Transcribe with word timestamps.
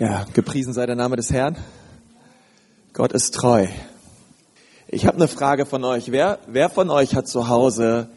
Ja, 0.00 0.26
gepriesen 0.32 0.72
sei 0.72 0.86
der 0.86 0.96
Name 0.96 1.14
des 1.14 1.30
Herrn. 1.30 1.56
Gott 2.94 3.12
ist 3.12 3.32
treu. 3.32 3.68
Ich 4.88 5.06
habe 5.06 5.18
eine 5.18 5.28
Frage 5.28 5.66
von 5.66 5.84
euch. 5.84 6.10
Wer, 6.10 6.40
wer 6.48 6.68
von 6.68 6.90
euch 6.90 7.14
hat 7.14 7.28
zu 7.28 7.46
Hause 7.48 8.08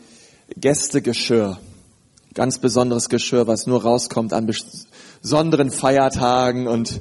Gästegeschirr? 0.55 1.59
Ganz 2.33 2.57
besonderes 2.57 3.09
Geschirr, 3.09 3.45
was 3.45 3.67
nur 3.67 3.83
rauskommt 3.83 4.33
an 4.33 4.51
besonderen 5.21 5.69
Feiertagen 5.69 6.67
und 6.67 6.99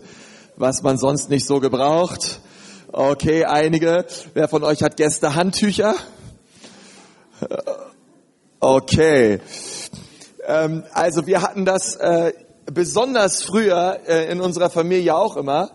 was 0.57 0.83
man 0.83 0.99
sonst 0.99 1.31
nicht 1.31 1.47
so 1.47 1.59
gebraucht. 1.59 2.41
Okay, 2.93 3.47
einige. 3.47 4.05
Wer 4.35 4.47
von 4.47 4.63
euch 4.63 4.83
hat 4.83 4.99
Gästehandtücher? 4.99 5.95
Okay. 8.61 9.41
Ähm, 10.47 10.85
also 10.93 11.27
wir 11.27 11.41
hatten 11.41 11.65
das 11.65 11.97
äh, 11.97 12.35
besonders 12.73 13.43
früher 13.43 14.01
äh, 14.07 14.31
in 14.31 14.41
unserer 14.41 14.71
Familie 14.71 15.17
auch 15.17 15.37
immer, 15.37 15.71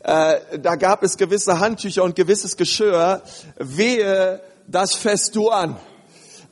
äh, 0.00 0.58
da 0.58 0.76
gab 0.76 1.02
es 1.02 1.16
gewisse 1.16 1.60
Handtücher 1.60 2.04
und 2.04 2.14
gewisses 2.14 2.56
Geschirr. 2.56 3.22
Wehe, 3.58 4.40
das 4.66 4.94
fest 4.94 5.34
du 5.34 5.48
an. 5.48 5.76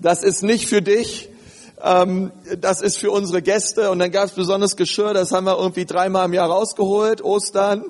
Das 0.00 0.22
ist 0.22 0.42
nicht 0.42 0.66
für 0.66 0.82
dich. 0.82 1.28
Ähm, 1.82 2.32
das 2.58 2.80
ist 2.80 2.98
für 2.98 3.10
unsere 3.10 3.42
Gäste. 3.42 3.90
Und 3.90 3.98
dann 3.98 4.10
gab 4.10 4.24
es 4.24 4.32
besonderes 4.32 4.76
Geschirr, 4.76 5.12
das 5.14 5.32
haben 5.32 5.44
wir 5.44 5.58
irgendwie 5.58 5.84
dreimal 5.84 6.26
im 6.26 6.32
Jahr 6.32 6.48
rausgeholt. 6.48 7.22
Ostern, 7.22 7.84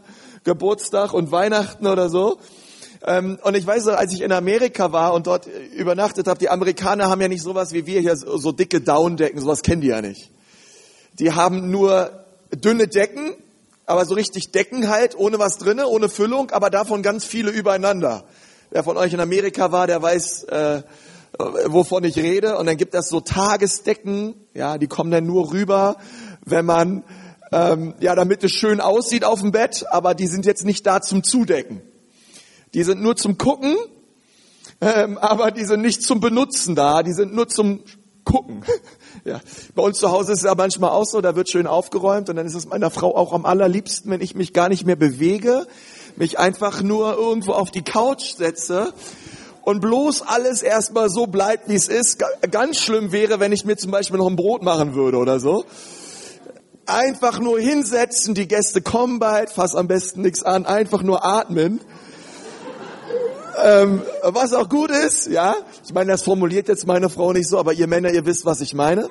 Geburtstag 0.45 1.13
und 1.13 1.31
Weihnachten 1.31 1.87
oder 1.87 2.09
so. 2.09 2.39
Ähm, 3.05 3.39
und 3.43 3.57
ich 3.57 3.67
weiß, 3.67 3.89
als 3.89 4.13
ich 4.13 4.23
in 4.23 4.33
Amerika 4.33 4.93
war 4.93 5.15
und 5.15 5.27
dort 5.27 5.47
übernachtet 5.77 6.27
habe, 6.27 6.39
die 6.39 6.49
Amerikaner 6.49 7.09
haben 7.09 7.21
ja 7.21 7.29
nicht 7.29 7.43
sowas 7.43 7.73
wie 7.73 7.87
wir 7.87 8.01
hier, 8.01 8.17
so 8.17 8.53
dicke 8.53 8.81
Downdecken, 8.81 9.41
sowas 9.41 9.63
kennen 9.63 9.81
die 9.81 9.89
ja 9.89 10.01
nicht. 10.01 10.31
Die 11.19 11.33
haben 11.33 11.71
nur 11.71 12.25
dünne 12.51 12.89
Decken, 12.89 13.35
aber 13.87 14.05
so 14.05 14.15
richtig 14.15 14.53
Decken 14.53 14.89
halt, 14.89 15.17
ohne 15.17 15.39
was 15.39 15.59
drinne, 15.59 15.87
ohne 15.87 16.09
Füllung, 16.09 16.51
aber 16.51 16.71
davon 16.71 17.03
ganz 17.03 17.25
viele 17.25 17.51
übereinander. 17.51 18.25
Wer 18.71 18.85
von 18.85 18.97
euch 18.97 19.13
in 19.13 19.21
Amerika 19.21 19.73
war, 19.73 19.87
der 19.87 20.01
weiß, 20.01 20.45
äh, 20.45 20.83
wovon 21.67 22.05
ich 22.05 22.17
rede. 22.17 22.57
Und 22.59 22.67
dann 22.67 22.77
gibt 22.77 22.95
es 22.95 23.09
so 23.09 23.21
Tagesdecken, 23.21 24.35
ja, 24.55 24.79
die 24.79 24.87
kommen 24.87 25.11
dann 25.11 25.27
nur 25.27 25.53
rüber, 25.53 25.97
wenn 26.45 26.65
man, 26.65 27.05
ähm, 27.53 27.95
ja, 28.01 28.15
damit 28.15 28.45
es 28.45 28.53
schön 28.53 28.81
aussieht 28.81 29.25
auf 29.25 29.41
dem 29.41 29.53
Bett, 29.53 29.85
aber 29.91 30.15
die 30.15 30.27
sind 30.27 30.47
jetzt 30.47 30.65
nicht 30.65 30.87
da 30.87 31.03
zum 31.03 31.23
Zudecken. 31.23 31.83
Die 32.75 32.83
sind 32.83 33.03
nur 33.03 33.17
zum 33.17 33.37
Gucken, 33.37 33.77
ähm, 34.81 35.19
aber 35.19 35.51
die 35.51 35.65
sind 35.65 35.83
nicht 35.83 36.03
zum 36.03 36.21
Benutzen 36.21 36.75
da, 36.75 37.03
die 37.03 37.13
sind 37.13 37.35
nur 37.35 37.49
zum 37.49 37.81
Gucken. 38.25 38.65
Ja, 39.25 39.41
bei 39.77 39.83
uns 39.85 39.99
zu 39.99 40.11
Hause 40.11 40.33
ist 40.33 40.39
es 40.39 40.45
ja 40.45 40.55
manchmal 40.57 40.91
auch 40.91 41.05
so, 41.05 41.21
da 41.21 41.37
wird 41.37 41.49
schön 41.49 41.69
aufgeräumt 41.69 42.29
und 42.29 42.35
dann 42.35 42.47
ist 42.47 42.57
es 42.57 42.67
meiner 42.67 42.91
Frau 42.91 43.15
auch 43.15 43.33
am 43.33 43.47
allerliebsten, 43.47 44.11
wenn 44.11 44.21
ich 44.21 44.35
mich 44.35 44.53
gar 44.53 44.69
nicht 44.69 44.85
mehr 44.85 44.97
bewege, 44.97 45.67
mich 46.17 46.41
einfach 46.41 46.83
nur 46.83 47.17
irgendwo 47.17 47.53
auf 47.53 47.71
die 47.71 47.83
Couch 47.83 48.35
setze 48.37 48.93
und 49.63 49.81
bloß 49.81 50.23
alles 50.23 50.63
erstmal 50.63 51.09
so 51.09 51.29
bleibt, 51.29 51.69
wie 51.69 51.77
es 51.77 51.87
ist. 51.87 52.21
Ganz 52.51 52.79
schlimm 52.79 53.13
wäre, 53.13 53.39
wenn 53.39 53.53
ich 53.53 53.65
mir 53.65 53.77
zum 53.77 53.93
Beispiel 53.93 54.19
noch 54.19 54.29
ein 54.29 54.35
Brot 54.35 54.65
machen 54.65 54.97
würde 54.97 55.19
oder 55.19 55.39
so. 55.39 55.67
Einfach 56.87 57.39
nur 57.39 57.61
hinsetzen, 57.61 58.35
die 58.35 58.49
Gäste 58.49 58.83
kommen 58.83 59.21
bald, 59.21 59.51
fass 59.51 59.77
am 59.77 59.87
besten 59.87 60.23
nichts 60.23 60.43
an, 60.43 60.67
einfach 60.67 61.05
nur 61.05 61.25
atmen. 61.25 61.81
Ähm, 63.61 64.03
was 64.23 64.53
auch 64.55 64.69
gut 64.69 64.91
ist, 64.91 65.27
ja. 65.27 65.55
Ich 65.85 65.93
meine, 65.93 66.13
das 66.13 66.23
formuliert 66.23 66.69
jetzt 66.69 66.87
meine 66.87 67.09
Frau 67.09 67.33
nicht 67.33 67.49
so, 67.49 67.59
aber 67.59 67.73
ihr 67.73 67.87
Männer, 67.87 68.11
ihr 68.11 68.25
wisst, 68.25 68.45
was 68.45 68.61
ich 68.61 68.75
meine. 68.75 69.11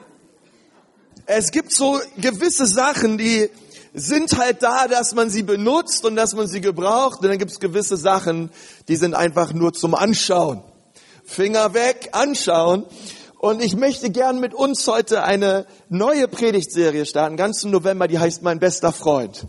Es 1.26 1.52
gibt 1.52 1.72
so 1.72 2.00
gewisse 2.18 2.66
Sachen, 2.66 3.18
die 3.18 3.50
sind 3.94 4.38
halt 4.38 4.64
da, 4.64 4.88
dass 4.88 5.14
man 5.14 5.30
sie 5.30 5.44
benutzt 5.44 6.06
und 6.06 6.16
dass 6.16 6.34
man 6.34 6.48
sie 6.48 6.62
gebraucht. 6.62 7.22
Und 7.22 7.28
dann 7.28 7.38
gibt 7.38 7.52
es 7.52 7.60
gewisse 7.60 7.98
Sachen, 7.98 8.50
die 8.88 8.96
sind 8.96 9.14
einfach 9.14 9.54
nur 9.54 9.74
zum 9.74 9.96
Anschauen. 9.96 10.64
Finger 11.24 11.74
weg, 11.74 12.10
anschauen. 12.14 12.86
Und 13.38 13.62
ich 13.62 13.76
möchte 13.76 14.10
gern 14.10 14.40
mit 14.40 14.54
uns 14.54 14.88
heute 14.88 15.24
eine 15.24 15.66
neue 15.90 16.28
Predigtserie 16.28 17.06
starten, 17.06 17.38
ganz 17.38 17.64
im 17.64 17.72
November, 17.72 18.08
die 18.08 18.20
heißt 18.20 18.44
Mein 18.44 18.60
bester 18.60 18.92
Freund. 18.92 19.48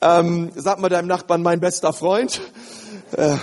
Ähm, 0.00 0.50
sag 0.54 0.80
mal 0.80 0.88
deinem 0.88 1.08
Nachbarn, 1.08 1.42
mein 1.42 1.60
bester 1.60 1.92
Freund. 1.92 2.40
Äh, 3.16 3.36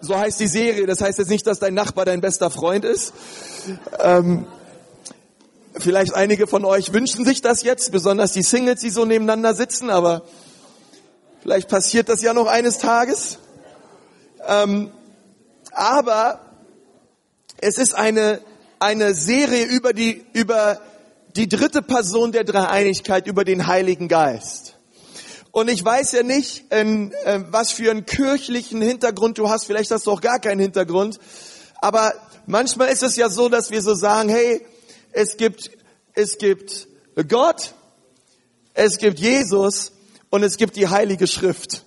so 0.00 0.18
heißt 0.18 0.40
die 0.40 0.46
Serie. 0.46 0.86
Das 0.86 1.00
heißt 1.00 1.18
jetzt 1.18 1.30
nicht, 1.30 1.46
dass 1.46 1.58
dein 1.58 1.74
Nachbar 1.74 2.04
dein 2.04 2.20
bester 2.20 2.50
Freund 2.50 2.84
ist. 2.84 3.12
Ähm, 3.98 4.46
vielleicht 5.76 6.14
einige 6.14 6.46
von 6.46 6.64
euch 6.64 6.92
wünschen 6.92 7.24
sich 7.24 7.40
das 7.40 7.62
jetzt, 7.62 7.92
besonders 7.92 8.32
die 8.32 8.42
Singles, 8.42 8.80
die 8.80 8.90
so 8.90 9.04
nebeneinander 9.04 9.54
sitzen, 9.54 9.90
aber 9.90 10.22
vielleicht 11.42 11.68
passiert 11.68 12.08
das 12.08 12.22
ja 12.22 12.32
noch 12.32 12.46
eines 12.46 12.78
Tages. 12.78 13.38
Ähm, 14.46 14.90
aber 15.72 16.40
es 17.60 17.78
ist 17.78 17.94
eine, 17.94 18.40
eine 18.78 19.14
Serie 19.14 19.64
über 19.64 19.92
die, 19.92 20.24
über 20.32 20.80
die 21.36 21.48
dritte 21.48 21.82
Person 21.82 22.32
der 22.32 22.44
Dreieinigkeit, 22.44 23.26
über 23.26 23.44
den 23.44 23.66
Heiligen 23.66 24.08
Geist. 24.08 24.73
Und 25.54 25.70
ich 25.70 25.84
weiß 25.84 26.10
ja 26.10 26.24
nicht, 26.24 26.64
ähm, 26.70 27.12
äh, 27.24 27.38
was 27.50 27.70
für 27.70 27.88
einen 27.88 28.04
kirchlichen 28.04 28.82
Hintergrund 28.82 29.38
du 29.38 29.50
hast. 29.50 29.66
Vielleicht 29.66 29.92
hast 29.92 30.04
du 30.08 30.10
auch 30.10 30.20
gar 30.20 30.40
keinen 30.40 30.58
Hintergrund. 30.58 31.20
Aber 31.80 32.12
manchmal 32.44 32.88
ist 32.88 33.04
es 33.04 33.14
ja 33.14 33.30
so, 33.30 33.48
dass 33.48 33.70
wir 33.70 33.80
so 33.80 33.94
sagen, 33.94 34.28
hey, 34.28 34.66
es 35.12 35.36
gibt, 35.36 35.70
es 36.14 36.38
gibt 36.38 36.88
Gott, 37.28 37.74
es 38.72 38.98
gibt 38.98 39.20
Jesus 39.20 39.92
und 40.28 40.42
es 40.42 40.56
gibt 40.56 40.74
die 40.74 40.88
Heilige 40.88 41.28
Schrift. 41.28 41.84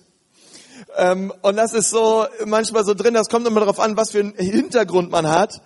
Ähm, 0.96 1.30
und 1.42 1.56
das 1.56 1.74
ist 1.74 1.90
so 1.90 2.26
manchmal 2.46 2.86
so 2.86 2.94
drin, 2.94 3.12
das 3.12 3.28
kommt 3.28 3.46
immer 3.46 3.60
darauf 3.60 3.80
an, 3.80 3.98
was 3.98 4.12
für 4.12 4.20
einen 4.20 4.34
Hintergrund 4.34 5.10
man 5.10 5.28
hat. 5.28 5.60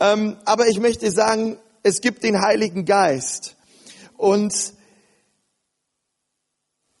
Ähm, 0.00 0.38
aber 0.46 0.68
ich 0.68 0.80
möchte 0.80 1.10
sagen, 1.10 1.58
es 1.82 2.00
gibt 2.00 2.22
den 2.22 2.40
Heiligen 2.40 2.86
Geist. 2.86 3.56
Und 4.16 4.54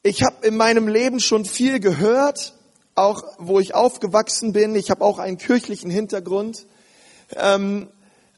ich 0.04 0.22
habe 0.22 0.46
in 0.46 0.56
meinem 0.56 0.86
Leben 0.86 1.18
schon 1.18 1.46
viel 1.46 1.80
gehört, 1.80 2.52
auch 2.94 3.24
wo 3.38 3.58
ich 3.58 3.74
aufgewachsen 3.74 4.52
bin. 4.52 4.74
Ich 4.76 4.90
habe 4.90 5.02
auch 5.02 5.18
einen 5.18 5.38
kirchlichen 5.38 5.90
Hintergrund. 5.90 6.66
Ähm, 7.34 7.88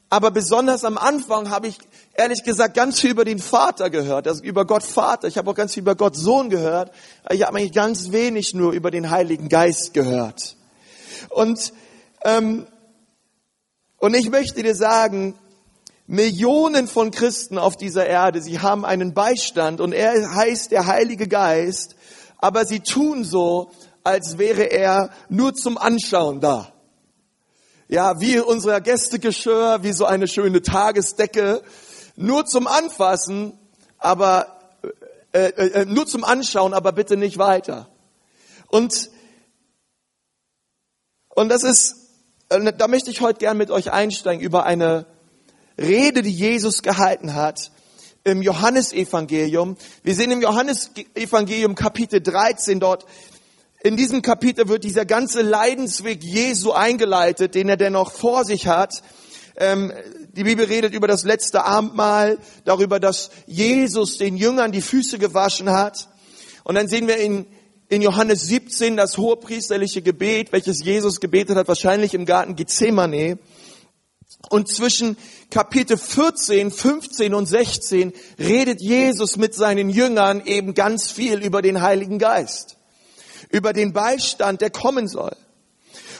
aber 0.09 0.31
besonders 0.31 0.85
am 0.85 0.97
Anfang 0.97 1.49
habe 1.49 1.67
ich 1.67 1.77
ehrlich 2.13 2.43
gesagt 2.45 2.73
ganz 2.73 3.01
viel 3.01 3.11
über 3.11 3.25
den 3.25 3.39
Vater 3.39 3.89
gehört, 3.89 4.29
also 4.29 4.41
über 4.43 4.65
Gott 4.65 4.83
Vater. 4.83 5.27
Ich 5.27 5.37
habe 5.37 5.51
auch 5.51 5.55
ganz 5.55 5.73
viel 5.73 5.81
über 5.81 5.95
Gott 5.95 6.15
Sohn 6.15 6.49
gehört. 6.49 6.93
Ich 7.29 7.45
habe 7.45 7.57
eigentlich 7.57 7.73
ganz 7.73 8.13
wenig 8.13 8.53
nur 8.53 8.71
über 8.71 8.89
den 8.89 9.09
Heiligen 9.09 9.49
Geist 9.49 9.93
gehört. 9.93 10.55
Und 11.29 11.73
ähm, 12.23 12.65
und 13.97 14.13
ich 14.15 14.29
möchte 14.29 14.63
dir 14.63 14.75
sagen, 14.75 15.33
Millionen 16.07 16.87
von 16.87 17.11
Christen 17.11 17.57
auf 17.57 17.75
dieser 17.75 18.07
Erde, 18.07 18.41
sie 18.41 18.59
haben 18.59 18.85
einen 18.85 19.13
Beistand 19.13 19.81
und 19.81 19.91
er 19.91 20.35
heißt 20.35 20.71
der 20.71 20.87
Heilige 20.87 21.27
Geist, 21.27 21.95
aber 22.37 22.65
sie 22.65 22.79
tun 22.79 23.25
so, 23.25 23.71
als 24.05 24.37
wäre 24.37 24.63
er 24.63 25.09
nur 25.27 25.53
zum 25.53 25.77
Anschauen 25.77 26.39
da. 26.39 26.71
Ja, 27.89 28.21
wie 28.21 28.39
unser 28.39 28.79
Gästegeschirr, 28.79 29.83
wie 29.83 29.91
so 29.91 30.05
eine 30.05 30.29
schöne 30.29 30.61
Tagesdecke, 30.61 31.61
nur 32.15 32.45
zum 32.45 32.67
Anfassen, 32.67 33.59
aber 33.97 34.59
äh, 35.33 35.49
äh, 35.49 35.81
äh 35.81 35.85
nur 35.85 36.07
zum 36.07 36.23
Anschauen, 36.23 36.73
aber 36.73 36.93
bitte 36.93 37.17
nicht 37.17 37.37
weiter. 37.37 37.89
Und 38.67 39.09
und 41.29 41.49
das 41.49 41.63
ist, 41.63 41.95
äh, 42.49 42.73
da 42.73 42.87
möchte 42.87 43.11
ich 43.11 43.19
heute 43.19 43.39
gern 43.39 43.57
mit 43.57 43.71
euch 43.71 43.91
einsteigen 43.91 44.41
über 44.41 44.65
eine 44.65 45.05
Rede, 45.77 46.21
die 46.21 46.31
Jesus 46.31 46.81
gehalten 46.81 47.33
hat 47.35 47.71
im 48.23 48.41
Johannesevangelium. 48.41 49.77
Wir 50.03 50.15
sehen 50.15 50.31
im 50.31 50.41
Johannesevangelium 50.41 51.75
Kapitel 51.75 52.21
13 52.21 52.79
dort, 52.79 53.05
in 53.83 53.95
diesem 53.95 54.21
Kapitel 54.21 54.67
wird 54.67 54.83
dieser 54.83 55.05
ganze 55.05 55.43
Leidensweg 55.43 56.23
Jesu 56.23 56.71
eingeleitet, 56.71 57.53
den 57.53 57.69
er 57.69 57.77
dennoch 57.77 58.11
vor 58.11 58.43
sich 58.43 58.67
hat. 58.67 59.03
Ähm, 59.55 59.93
die 60.33 60.43
Bibel 60.43 60.65
redet 60.65 60.93
über 60.93 61.07
das 61.07 61.23
letzte 61.23 61.63
Abendmahl, 61.63 62.39
darüber, 62.65 62.99
dass 62.99 63.29
Jesus 63.45 64.17
den 64.17 64.35
Jüngern 64.35 64.71
die 64.71 64.81
Füße 64.81 65.19
gewaschen 65.19 65.69
hat. 65.69 66.09
Und 66.63 66.75
dann 66.75 66.87
sehen 66.87 67.07
wir 67.07 67.17
in, 67.17 67.45
in 67.87 68.01
Johannes 68.01 68.43
17 68.47 68.97
das 68.97 69.17
hohepriesterliche 69.17 70.01
Gebet, 70.01 70.51
welches 70.51 70.83
Jesus 70.83 71.21
gebetet 71.21 71.55
hat, 71.55 71.67
wahrscheinlich 71.67 72.13
im 72.13 72.25
Garten 72.25 72.55
Gethsemane. 72.55 73.37
Und 74.49 74.69
zwischen 74.69 75.17
Kapitel 75.49 75.97
14, 75.97 76.71
15 76.71 77.33
und 77.33 77.45
16 77.47 78.13
redet 78.39 78.81
Jesus 78.81 79.37
mit 79.37 79.53
seinen 79.53 79.89
Jüngern 79.89 80.41
eben 80.45 80.73
ganz 80.73 81.11
viel 81.11 81.43
über 81.43 81.61
den 81.61 81.81
Heiligen 81.81 82.17
Geist, 82.17 82.77
über 83.49 83.73
den 83.73 83.93
Beistand, 83.93 84.61
der 84.61 84.69
kommen 84.69 85.07
soll. 85.07 85.35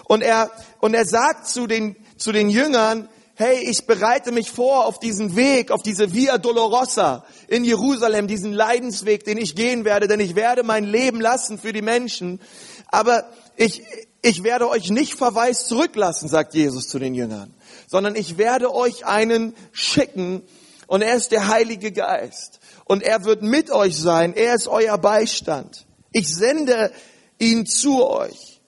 Und 0.06 0.22
er, 0.22 0.52
und 0.80 0.94
er 0.94 1.06
sagt 1.06 1.48
zu 1.48 1.68
den, 1.68 1.96
zu 2.18 2.32
den 2.32 2.50
Jüngern, 2.50 3.10
hey, 3.36 3.70
ich 3.70 3.86
bereite 3.86 4.32
mich 4.32 4.50
vor 4.50 4.88
auf 4.88 5.00
diesen 5.00 5.36
Weg, 5.36 5.70
auf 5.70 5.84
diese 5.84 6.14
Via 6.14 6.38
Dolorosa 6.38 7.24
in 7.48 7.64
Jerusalem, 7.64 8.28
diesen 8.28 8.52
Leidensweg, 8.52 9.26
den 9.26 9.38
ich 9.38 9.56
gehen 9.56 9.86
werde, 9.86 10.08
denn 10.08 10.20
ich 10.20 10.36
werde 10.36 10.64
mein 10.64 10.86
Leben 10.86 11.22
lassen 11.22 11.60
für 11.60 11.72
die 11.72 11.84
Menschen. 11.84 12.40
Aber 12.88 13.30
ich, 13.56 13.84
ich 14.22 14.44
werde 14.44 14.70
euch 14.70 14.90
nicht 14.90 15.14
verwaist 15.14 15.68
zurücklassen, 15.68 16.28
sagt 16.30 16.56
Jesus 16.56 16.88
zu 16.88 16.98
den 16.98 17.14
Jüngern, 17.14 17.54
sondern 17.88 18.16
ich 18.16 18.38
werde 18.38 18.76
euch 18.76 19.06
einen 19.06 19.56
schicken 19.72 20.44
und 20.86 21.02
er 21.02 21.16
ist 21.16 21.32
der 21.32 21.48
Heilige 21.48 21.92
Geist 21.92 22.60
und 22.86 23.02
er 23.02 23.26
wird 23.26 23.42
mit 23.42 23.72
euch 23.72 23.98
sein. 23.98 24.34
Er 24.36 24.54
ist 24.54 24.68
euer 24.68 24.98
Beistand. 25.00 25.88
Ich 26.12 26.34
sende 26.34 26.92
ihn 27.40 27.66
zu 27.66 28.06
euch. 28.06 28.62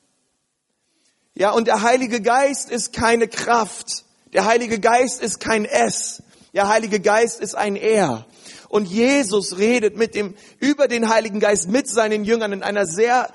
Ja, 1.35 1.51
und 1.51 1.67
der 1.67 1.83
Heilige 1.83 2.21
Geist 2.21 2.71
ist 2.71 2.93
keine 2.93 3.27
Kraft. 3.27 4.05
Der 4.33 4.45
Heilige 4.45 4.79
Geist 4.79 5.21
ist 5.21 5.39
kein 5.39 5.65
S. 5.65 6.23
Der 6.53 6.67
Heilige 6.67 6.99
Geist 6.99 7.39
ist 7.39 7.55
ein 7.55 7.75
Er. 7.75 8.25
Und 8.67 8.85
Jesus 8.85 9.57
redet 9.57 9.97
mit 9.97 10.15
dem, 10.15 10.35
über 10.59 10.87
den 10.87 11.09
Heiligen 11.09 11.39
Geist 11.39 11.67
mit 11.67 11.87
seinen 11.87 12.23
Jüngern 12.23 12.53
in 12.53 12.63
einer 12.63 12.85
sehr 12.85 13.31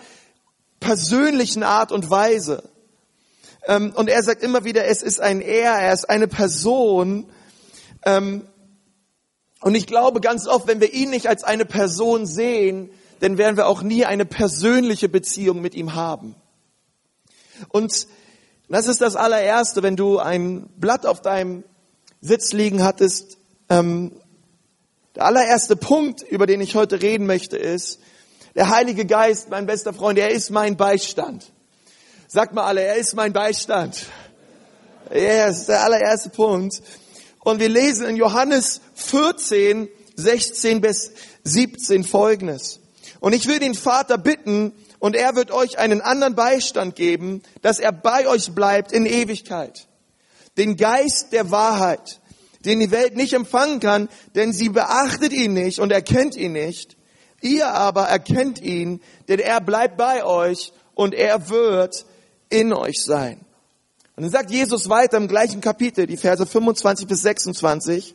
persönlichen 0.81 1.63
Art 1.63 1.93
und 1.93 2.11
Weise. 2.11 2.63
Ähm, 3.67 3.93
und 3.95 4.09
er 4.09 4.23
sagt 4.23 4.43
immer 4.43 4.65
wieder, 4.65 4.85
es 4.85 5.03
ist 5.03 5.21
ein 5.21 5.41
Er, 5.41 5.73
er 5.73 5.93
ist 5.93 6.09
eine 6.09 6.29
Person. 6.29 7.27
Ähm, 8.05 8.47
und 9.61 9.75
ich 9.75 9.87
glaube 9.87 10.21
ganz 10.21 10.47
oft, 10.47 10.67
wenn 10.67 10.81
wir 10.81 10.93
ihn 10.93 11.11
nicht 11.11 11.29
als 11.29 11.45
eine 11.45 11.65
Person 11.65 12.27
sehen, 12.27 12.91
dann 13.21 13.39
werden 13.39 13.57
wir 13.57 13.67
auch 13.67 13.83
nie 13.83 14.05
eine 14.05 14.27
persönliche 14.27 15.09
Beziehung 15.09 15.63
mit 15.63 15.75
ihm 15.75 15.95
haben. 15.95 16.35
Und 17.69 18.07
das 18.69 18.87
ist 18.87 19.01
das 19.01 19.17
allererste, 19.17 19.83
wenn 19.83 19.97
du 19.97 20.19
ein 20.19 20.69
Blatt 20.77 21.07
auf 21.07 21.23
deinem 21.23 21.65
Sitz 22.21 22.53
liegen 22.53 22.83
hattest. 22.83 23.39
Ähm, 23.71 24.13
der 25.15 25.25
allererste 25.25 25.77
Punkt, 25.77 26.23
über 26.23 26.47
den 26.47 26.61
ich 26.61 26.75
heute 26.75 27.01
reden 27.01 27.27
möchte, 27.27 27.57
ist, 27.57 28.01
der 28.55 28.69
Heilige 28.69 29.07
Geist, 29.07 29.49
mein 29.49 29.67
bester 29.67 29.95
Freund, 29.95 30.19
er 30.19 30.31
ist 30.31 30.51
mein 30.51 30.77
Beistand. 30.77 31.54
Sagt 32.35 32.53
mal 32.53 32.65
alle, 32.65 32.83
er 32.83 32.97
ist 32.97 33.15
mein 33.15 33.33
Beistand. 33.33 34.07
Ist 35.09 35.67
der 35.67 35.85
allererste 35.85 36.31
Punkt. 36.31 36.83
Und 37.45 37.61
wir 37.61 37.69
lesen 37.69 38.07
in 38.07 38.17
Johannes 38.17 38.81
14, 38.97 39.89
16 40.17 40.81
bis 40.81 41.13
17 41.45 42.03
folgendes. 42.03 42.81
Und 43.21 43.35
ich 43.35 43.47
will 43.47 43.61
den 43.61 43.77
Vater 43.77 44.19
bitten, 44.19 44.73
und 44.99 45.15
er 45.15 45.37
wird 45.37 45.53
euch 45.53 45.79
einen 45.79 46.01
anderen 46.01 46.35
Beistand 46.35 46.97
geben, 46.97 47.45
dass 47.63 47.79
er 47.79 47.93
bei 47.93 48.27
euch 48.27 48.53
bleibt 48.53 48.91
in 48.91 49.07
Ewigkeit. 49.07 49.87
Den 50.59 50.77
Geist 50.77 51.33
der 51.33 51.53
Wahrheit, 51.53 52.21
den 52.65 52.81
die 52.81 52.91
Welt 52.91 53.15
nicht 53.15 53.35
empfangen 53.35 53.79
kann, 53.79 54.09
denn 54.35 54.53
sie 54.53 54.71
beachtet 54.71 55.33
ihn 55.33 55.53
nicht 55.53 55.79
und 55.79 55.93
erkennt 55.93 56.35
ihn 56.35 56.55
nicht. 56.55 56.97
Ihr 57.43 57.69
aber 57.69 58.09
erkennt 58.09 58.61
ihn, 58.61 59.01
denn 59.29 59.39
er 59.39 59.61
bleibt 59.61 59.97
bei 59.97 60.25
euch 60.25 60.73
und 60.97 61.15
er 61.15 61.49
wird 61.49 62.07
in 62.55 62.73
euch 62.73 63.03
sein. 63.05 63.45
Und 64.17 64.23
dann 64.23 64.31
sagt 64.31 64.51
Jesus 64.51 64.89
weiter 64.89 65.17
im 65.17 65.29
gleichen 65.29 65.61
Kapitel, 65.61 66.07
die 66.07 66.17
Verse 66.17 66.47
25 66.47 67.07
bis 67.07 67.23
26, 67.23 68.15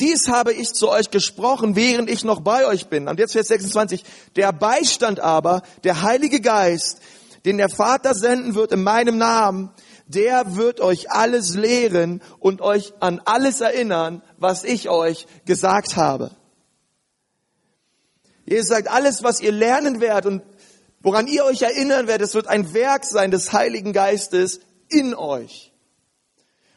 dies 0.00 0.28
habe 0.28 0.52
ich 0.52 0.72
zu 0.72 0.88
euch 0.88 1.10
gesprochen, 1.10 1.76
während 1.76 2.08
ich 2.08 2.24
noch 2.24 2.40
bei 2.40 2.66
euch 2.66 2.86
bin. 2.86 3.08
Und 3.08 3.18
jetzt 3.18 3.32
Vers 3.32 3.48
26, 3.48 4.04
der 4.36 4.52
Beistand 4.52 5.20
aber, 5.20 5.62
der 5.84 6.02
Heilige 6.02 6.40
Geist, 6.40 7.00
den 7.44 7.58
der 7.58 7.68
Vater 7.68 8.14
senden 8.14 8.54
wird 8.54 8.72
in 8.72 8.82
meinem 8.82 9.18
Namen, 9.18 9.70
der 10.06 10.56
wird 10.56 10.80
euch 10.80 11.10
alles 11.10 11.54
lehren 11.54 12.22
und 12.38 12.62
euch 12.62 12.94
an 13.00 13.20
alles 13.24 13.60
erinnern, 13.60 14.22
was 14.38 14.64
ich 14.64 14.88
euch 14.88 15.26
gesagt 15.44 15.96
habe. 15.96 16.30
Jesus 18.46 18.68
sagt, 18.68 18.88
alles, 18.88 19.22
was 19.22 19.40
ihr 19.40 19.52
lernen 19.52 20.00
werdet 20.00 20.26
und 20.26 20.42
woran 21.00 21.26
ihr 21.26 21.44
euch 21.44 21.62
erinnern 21.62 22.06
werdet, 22.06 22.28
es 22.28 22.34
wird 22.34 22.46
ein 22.46 22.74
Werk 22.74 23.04
sein 23.04 23.30
des 23.30 23.52
Heiligen 23.52 23.92
Geistes 23.92 24.60
in 24.88 25.14
euch. 25.14 25.72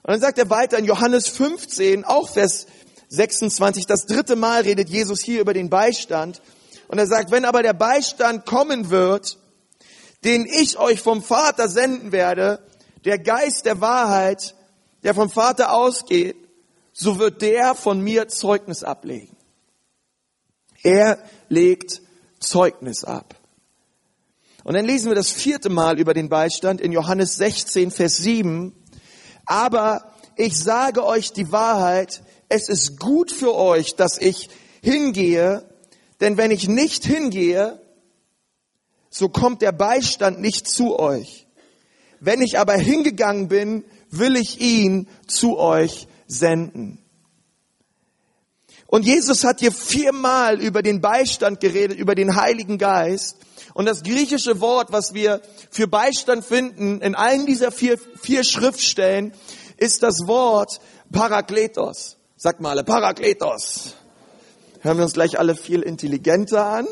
Und 0.04 0.12
dann 0.12 0.22
sagt 0.22 0.38
er 0.38 0.50
weiter 0.50 0.78
in 0.78 0.86
Johannes 0.86 1.28
15, 1.28 2.06
auch 2.06 2.30
Vers 2.30 2.68
26, 3.10 3.86
das 3.86 4.06
dritte 4.06 4.36
Mal 4.36 4.62
redet 4.62 4.90
Jesus 4.90 5.22
hier 5.22 5.42
über 5.42 5.54
den 5.54 5.70
Beistand. 5.70 6.42
Und 6.88 6.98
er 6.98 7.08
sagt, 7.08 7.32
wenn 7.32 7.46
aber 7.46 7.62
der 7.62 7.74
Beistand 7.74 8.46
kommen 8.46 8.90
wird, 8.90 9.38
den 10.24 10.46
ich 10.46 10.78
euch 10.78 11.02
vom 11.02 11.22
Vater 11.22 11.68
senden 11.68 12.12
werde, 12.12 12.60
der 13.06 13.20
Geist 13.20 13.66
der 13.66 13.82
Wahrheit, 13.82 14.56
der 15.04 15.14
vom 15.14 15.30
Vater 15.30 15.74
ausgeht, 15.74 16.36
so 16.94 17.20
wird 17.20 17.42
der 17.42 17.76
von 17.76 18.02
mir 18.02 18.28
Zeugnis 18.28 18.84
ablegen. 18.84 19.36
Er 20.84 21.20
legt 21.50 22.02
Zeugnis 22.40 23.04
ab. 23.04 23.36
Und 24.64 24.76
dann 24.76 24.86
lesen 24.86 25.10
wir 25.10 25.16
das 25.16 25.32
vierte 25.32 25.70
Mal 25.70 26.00
über 26.00 26.14
den 26.14 26.30
Beistand 26.30 26.82
in 26.82 26.92
Johannes 26.92 27.36
16, 27.36 27.92
Vers 27.92 28.18
7. 28.18 28.74
Aber 29.46 30.14
ich 30.36 30.58
sage 30.58 31.06
euch 31.06 31.34
die 31.34 31.52
Wahrheit, 31.52 32.22
es 32.50 32.70
ist 32.70 33.00
gut 33.00 33.32
für 33.32 33.56
euch, 33.56 33.96
dass 33.96 34.18
ich 34.18 34.50
hingehe, 34.82 35.68
denn 36.20 36.38
wenn 36.38 36.52
ich 36.52 36.68
nicht 36.68 37.06
hingehe, 37.06 37.82
so 39.10 39.30
kommt 39.30 39.62
der 39.62 39.72
Beistand 39.72 40.40
nicht 40.40 40.68
zu 40.68 40.98
euch. 40.98 41.48
Wenn 42.20 42.42
ich 42.42 42.60
aber 42.60 42.76
hingegangen 42.76 43.48
bin, 43.48 43.84
will 44.10 44.36
ich 44.36 44.62
ihn 44.62 45.08
zu 45.28 45.58
euch 45.58 46.08
senden. 46.28 47.00
Und 48.86 49.06
Jesus 49.06 49.44
hat 49.44 49.62
hier 49.62 49.72
viermal 49.72 50.62
über 50.62 50.82
den 50.82 51.02
Beistand 51.02 51.62
geredet, 51.62 51.98
über 51.98 52.14
den 52.14 52.36
Heiligen 52.36 52.78
Geist. 52.78 53.38
Und 53.74 53.86
das 53.86 54.04
griechische 54.04 54.60
Wort, 54.60 54.92
was 54.92 55.14
wir 55.14 55.42
für 55.70 55.88
Beistand 55.88 56.46
finden 56.46 57.02
in 57.02 57.16
allen 57.16 57.46
dieser 57.46 57.72
vier, 57.72 57.98
vier 58.22 58.44
Schriftstellen, 58.44 59.34
ist 59.78 60.04
das 60.04 60.28
Wort 60.28 60.80
Parakletos. 61.12 62.18
Sagt 62.36 62.62
mal 62.62 62.72
alle, 62.72 62.84
Parakletos. 62.84 63.96
Hören 64.82 64.98
wir 64.98 65.04
uns 65.04 65.14
gleich 65.14 65.40
alle 65.40 65.56
viel 65.56 65.82
intelligenter 65.82 66.66
an. 66.66 66.88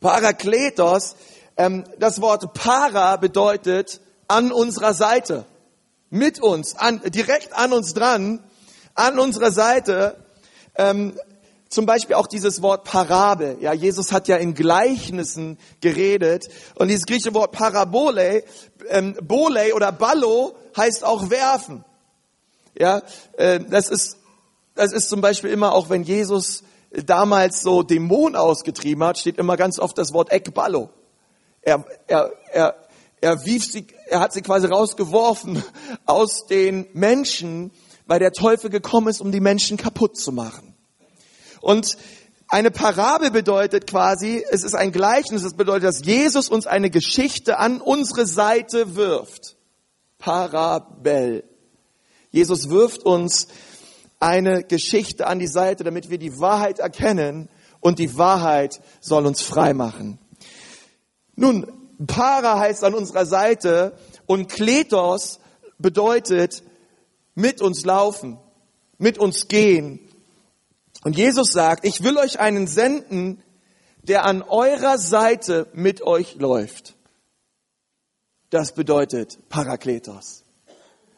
Parakletos, 0.00 1.16
ähm, 1.56 1.84
das 1.98 2.20
Wort 2.20 2.54
para 2.54 3.16
bedeutet 3.16 4.00
an 4.26 4.52
unserer 4.52 4.94
Seite, 4.94 5.44
mit 6.10 6.40
uns, 6.40 6.74
an, 6.76 7.00
direkt 7.10 7.52
an 7.54 7.72
uns 7.72 7.94
dran 7.94 8.42
an 8.94 9.18
unserer 9.18 9.50
Seite 9.50 10.16
ähm, 10.76 11.18
zum 11.72 11.86
Beispiel 11.86 12.16
auch 12.16 12.26
dieses 12.26 12.62
Wort 12.62 12.84
Parabel. 12.84 13.56
Ja, 13.60 13.72
Jesus 13.72 14.12
hat 14.12 14.28
ja 14.28 14.36
in 14.36 14.54
Gleichnissen 14.54 15.58
geredet 15.80 16.48
und 16.74 16.88
dieses 16.88 17.06
griechische 17.06 17.34
Wort 17.34 17.52
Parabole, 17.52 18.44
ähm, 18.88 19.16
Bole 19.22 19.74
oder 19.74 19.92
Ballo 19.92 20.54
heißt 20.76 21.04
auch 21.04 21.30
werfen. 21.30 21.84
Ja, 22.78 23.02
äh, 23.36 23.60
das 23.60 23.88
ist 23.88 24.18
das 24.74 24.92
ist 24.92 25.08
zum 25.08 25.20
Beispiel 25.20 25.50
immer 25.50 25.74
auch, 25.74 25.90
wenn 25.90 26.02
Jesus 26.02 26.62
damals 26.90 27.60
so 27.60 27.82
Dämonen 27.82 28.36
ausgetrieben 28.36 29.04
hat, 29.04 29.18
steht 29.18 29.36
immer 29.36 29.56
ganz 29.56 29.78
oft 29.78 29.98
das 29.98 30.14
Wort 30.14 30.32
Ekballo. 30.32 30.88
Er, 31.60 31.84
er, 32.06 32.32
er, 32.50 32.76
er 33.20 33.44
wief 33.44 33.64
sie, 33.64 33.86
er 34.08 34.20
hat 34.20 34.32
sie 34.32 34.40
quasi 34.40 34.66
rausgeworfen 34.66 35.62
aus 36.06 36.46
den 36.46 36.86
Menschen 36.94 37.70
weil 38.06 38.18
der 38.18 38.32
Teufel 38.32 38.70
gekommen 38.70 39.08
ist, 39.08 39.20
um 39.20 39.32
die 39.32 39.40
Menschen 39.40 39.76
kaputt 39.76 40.16
zu 40.18 40.32
machen. 40.32 40.71
Und 41.62 41.96
eine 42.48 42.70
Parabel 42.70 43.30
bedeutet 43.30 43.86
quasi, 43.86 44.44
es 44.50 44.62
ist 44.62 44.74
ein 44.74 44.92
Gleichnis, 44.92 45.42
es 45.42 45.54
bedeutet, 45.54 45.84
dass 45.84 46.04
Jesus 46.04 46.50
uns 46.50 46.66
eine 46.66 46.90
Geschichte 46.90 47.58
an 47.58 47.80
unsere 47.80 48.26
Seite 48.26 48.94
wirft. 48.94 49.56
Parabel. 50.18 51.44
Jesus 52.30 52.68
wirft 52.68 53.04
uns 53.04 53.48
eine 54.20 54.64
Geschichte 54.64 55.26
an 55.26 55.38
die 55.38 55.46
Seite, 55.46 55.82
damit 55.82 56.10
wir 56.10 56.18
die 56.18 56.38
Wahrheit 56.38 56.78
erkennen 56.78 57.48
und 57.80 57.98
die 57.98 58.16
Wahrheit 58.18 58.80
soll 59.00 59.26
uns 59.26 59.40
frei 59.42 59.72
machen. 59.72 60.18
Nun, 61.34 61.66
Para 62.06 62.58
heißt 62.58 62.84
an 62.84 62.94
unserer 62.94 63.26
Seite 63.26 63.96
und 64.26 64.48
Kletos 64.48 65.40
bedeutet 65.78 66.62
mit 67.34 67.60
uns 67.60 67.84
laufen, 67.84 68.38
mit 68.98 69.18
uns 69.18 69.48
gehen. 69.48 70.00
Und 71.04 71.16
Jesus 71.16 71.48
sagt, 71.52 71.84
ich 71.84 72.02
will 72.02 72.16
euch 72.16 72.38
einen 72.38 72.66
senden, 72.66 73.42
der 74.02 74.24
an 74.24 74.42
eurer 74.42 74.98
Seite 74.98 75.68
mit 75.72 76.02
euch 76.02 76.36
läuft. 76.36 76.94
Das 78.50 78.74
bedeutet 78.74 79.38
Parakletos. 79.48 80.44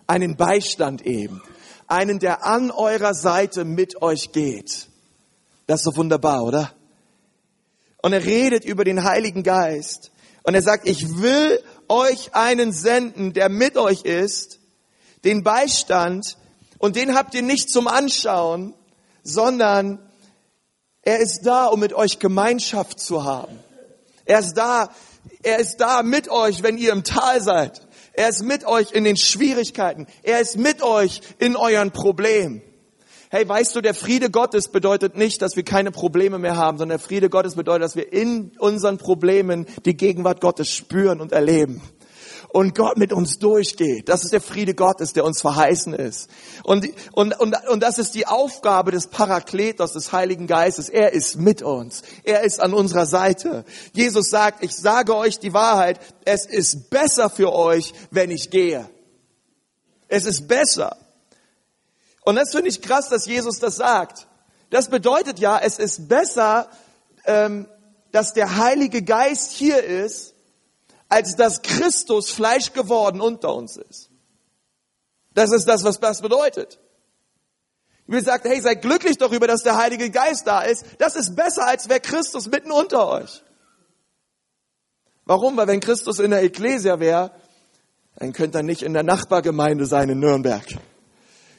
Einen 0.06 0.36
Beistand 0.36 1.04
eben. 1.06 1.42
Einen, 1.86 2.18
der 2.18 2.46
an 2.46 2.70
eurer 2.70 3.14
Seite 3.14 3.64
mit 3.64 4.00
euch 4.02 4.32
geht. 4.32 4.88
Das 5.66 5.80
ist 5.80 5.84
so 5.84 5.96
wunderbar, 5.96 6.44
oder? 6.44 6.72
Und 8.02 8.12
er 8.12 8.24
redet 8.24 8.64
über 8.64 8.84
den 8.84 9.04
Heiligen 9.04 9.42
Geist. 9.42 10.12
Und 10.42 10.54
er 10.54 10.62
sagt, 10.62 10.86
ich 10.86 11.22
will 11.22 11.62
euch 11.88 12.34
einen 12.34 12.72
senden, 12.72 13.32
der 13.32 13.48
mit 13.48 13.76
euch 13.76 14.02
ist, 14.02 14.60
den 15.24 15.42
Beistand 15.42 16.36
und 16.78 16.96
den 16.96 17.14
habt 17.14 17.34
ihr 17.34 17.42
nicht 17.42 17.70
zum 17.70 17.88
Anschauen, 17.88 18.74
sondern 19.24 19.98
er 21.02 21.18
ist 21.18 21.40
da, 21.42 21.66
um 21.66 21.80
mit 21.80 21.92
euch 21.92 22.20
Gemeinschaft 22.20 23.00
zu 23.00 23.24
haben. 23.24 23.58
Er 24.24 24.38
ist 24.38 24.54
da, 24.54 24.90
er 25.42 25.58
ist 25.58 25.78
da 25.78 26.02
mit 26.02 26.28
euch, 26.30 26.62
wenn 26.62 26.78
ihr 26.78 26.92
im 26.92 27.02
Tal 27.02 27.42
seid. 27.42 27.86
Er 28.12 28.28
ist 28.28 28.42
mit 28.42 28.64
euch 28.64 28.92
in 28.92 29.04
den 29.04 29.16
Schwierigkeiten. 29.16 30.06
Er 30.22 30.40
ist 30.40 30.56
mit 30.56 30.82
euch 30.82 31.20
in 31.38 31.56
euren 31.56 31.90
Problemen. 31.90 32.62
Hey, 33.30 33.48
weißt 33.48 33.74
du, 33.74 33.80
der 33.80 33.94
Friede 33.94 34.30
Gottes 34.30 34.68
bedeutet 34.68 35.16
nicht, 35.16 35.42
dass 35.42 35.56
wir 35.56 35.64
keine 35.64 35.90
Probleme 35.90 36.38
mehr 36.38 36.56
haben, 36.56 36.78
sondern 36.78 36.98
der 36.98 37.06
Friede 37.06 37.28
Gottes 37.28 37.56
bedeutet, 37.56 37.82
dass 37.82 37.96
wir 37.96 38.12
in 38.12 38.52
unseren 38.58 38.96
Problemen 38.96 39.66
die 39.84 39.96
Gegenwart 39.96 40.40
Gottes 40.40 40.70
spüren 40.70 41.20
und 41.20 41.32
erleben 41.32 41.82
und 42.54 42.76
Gott 42.76 42.96
mit 42.98 43.12
uns 43.12 43.40
durchgeht. 43.40 44.08
Das 44.08 44.22
ist 44.22 44.32
der 44.32 44.40
Friede 44.40 44.74
Gottes, 44.74 45.12
der 45.12 45.24
uns 45.24 45.40
verheißen 45.40 45.92
ist. 45.92 46.30
Und, 46.62 46.88
und, 47.10 47.38
und, 47.40 47.56
und 47.68 47.82
das 47.82 47.98
ist 47.98 48.14
die 48.14 48.28
Aufgabe 48.28 48.92
des 48.92 49.08
Parakletos, 49.08 49.92
des 49.92 50.12
Heiligen 50.12 50.46
Geistes. 50.46 50.88
Er 50.88 51.12
ist 51.12 51.34
mit 51.34 51.62
uns. 51.62 52.02
Er 52.22 52.42
ist 52.42 52.60
an 52.60 52.72
unserer 52.72 53.06
Seite. 53.06 53.64
Jesus 53.92 54.30
sagt, 54.30 54.62
ich 54.62 54.76
sage 54.76 55.16
euch 55.16 55.40
die 55.40 55.52
Wahrheit, 55.52 55.98
es 56.24 56.46
ist 56.46 56.90
besser 56.90 57.28
für 57.28 57.52
euch, 57.52 57.92
wenn 58.12 58.30
ich 58.30 58.50
gehe. 58.50 58.88
Es 60.06 60.24
ist 60.24 60.46
besser. 60.46 60.96
Und 62.22 62.36
das 62.36 62.52
finde 62.52 62.68
ich 62.68 62.80
krass, 62.80 63.08
dass 63.08 63.26
Jesus 63.26 63.58
das 63.58 63.74
sagt. 63.74 64.28
Das 64.70 64.90
bedeutet 64.90 65.40
ja, 65.40 65.58
es 65.58 65.80
ist 65.80 66.08
besser, 66.08 66.68
ähm, 67.24 67.66
dass 68.12 68.32
der 68.32 68.58
Heilige 68.58 69.02
Geist 69.02 69.50
hier 69.50 69.82
ist, 69.82 70.33
als 71.14 71.36
dass 71.36 71.62
Christus 71.62 72.32
Fleisch 72.32 72.72
geworden 72.72 73.20
unter 73.20 73.54
uns 73.54 73.76
ist. 73.76 74.10
Das 75.32 75.52
ist 75.52 75.66
das, 75.66 75.84
was 75.84 76.00
das 76.00 76.20
bedeutet. 76.20 76.80
Wie 78.06 78.20
sagt, 78.20 78.44
hey, 78.44 78.60
seid 78.60 78.82
glücklich 78.82 79.16
darüber, 79.16 79.46
dass 79.46 79.62
der 79.62 79.76
Heilige 79.76 80.10
Geist 80.10 80.46
da 80.46 80.62
ist. 80.62 80.84
Das 80.98 81.14
ist 81.14 81.36
besser, 81.36 81.66
als 81.66 81.88
wäre 81.88 82.00
Christus 82.00 82.48
mitten 82.48 82.72
unter 82.72 83.08
euch. 83.08 83.42
Warum? 85.24 85.56
Weil 85.56 85.68
wenn 85.68 85.80
Christus 85.80 86.18
in 86.18 86.32
der 86.32 86.42
Ekklesia 86.42 86.98
wäre, 86.98 87.30
dann 88.16 88.32
könnte 88.32 88.58
er 88.58 88.62
nicht 88.64 88.82
in 88.82 88.92
der 88.92 89.04
Nachbargemeinde 89.04 89.86
sein 89.86 90.10
in 90.10 90.18
Nürnberg. 90.18 90.66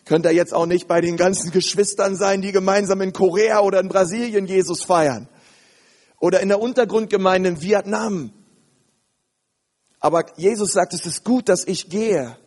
Könnte 0.03 0.27
er 0.27 0.35
jetzt 0.35 0.53
auch 0.53 0.65
nicht 0.65 0.87
bei 0.87 0.99
den 0.99 1.15
ganzen 1.15 1.51
Geschwistern 1.51 2.17
sein, 2.17 2.41
die 2.41 2.51
gemeinsam 2.51 3.01
in 3.01 3.13
Korea 3.13 3.61
oder 3.61 3.79
in 3.79 3.87
Brasilien 3.87 4.45
Jesus 4.45 4.83
feiern. 4.83 5.29
Oder 6.19 6.41
in 6.41 6.49
der 6.49 6.59
Untergrundgemeinde 6.59 7.49
in 7.49 7.61
Vietnam. 7.61 8.31
Aber 10.05 10.25
Jesus 10.37 10.73
sagt, 10.73 10.93
es 10.93 11.07
ist 11.07 11.23
gut, 11.23 11.49
dass 11.49 11.65
ich 11.65 11.89
gehe, 11.89 12.37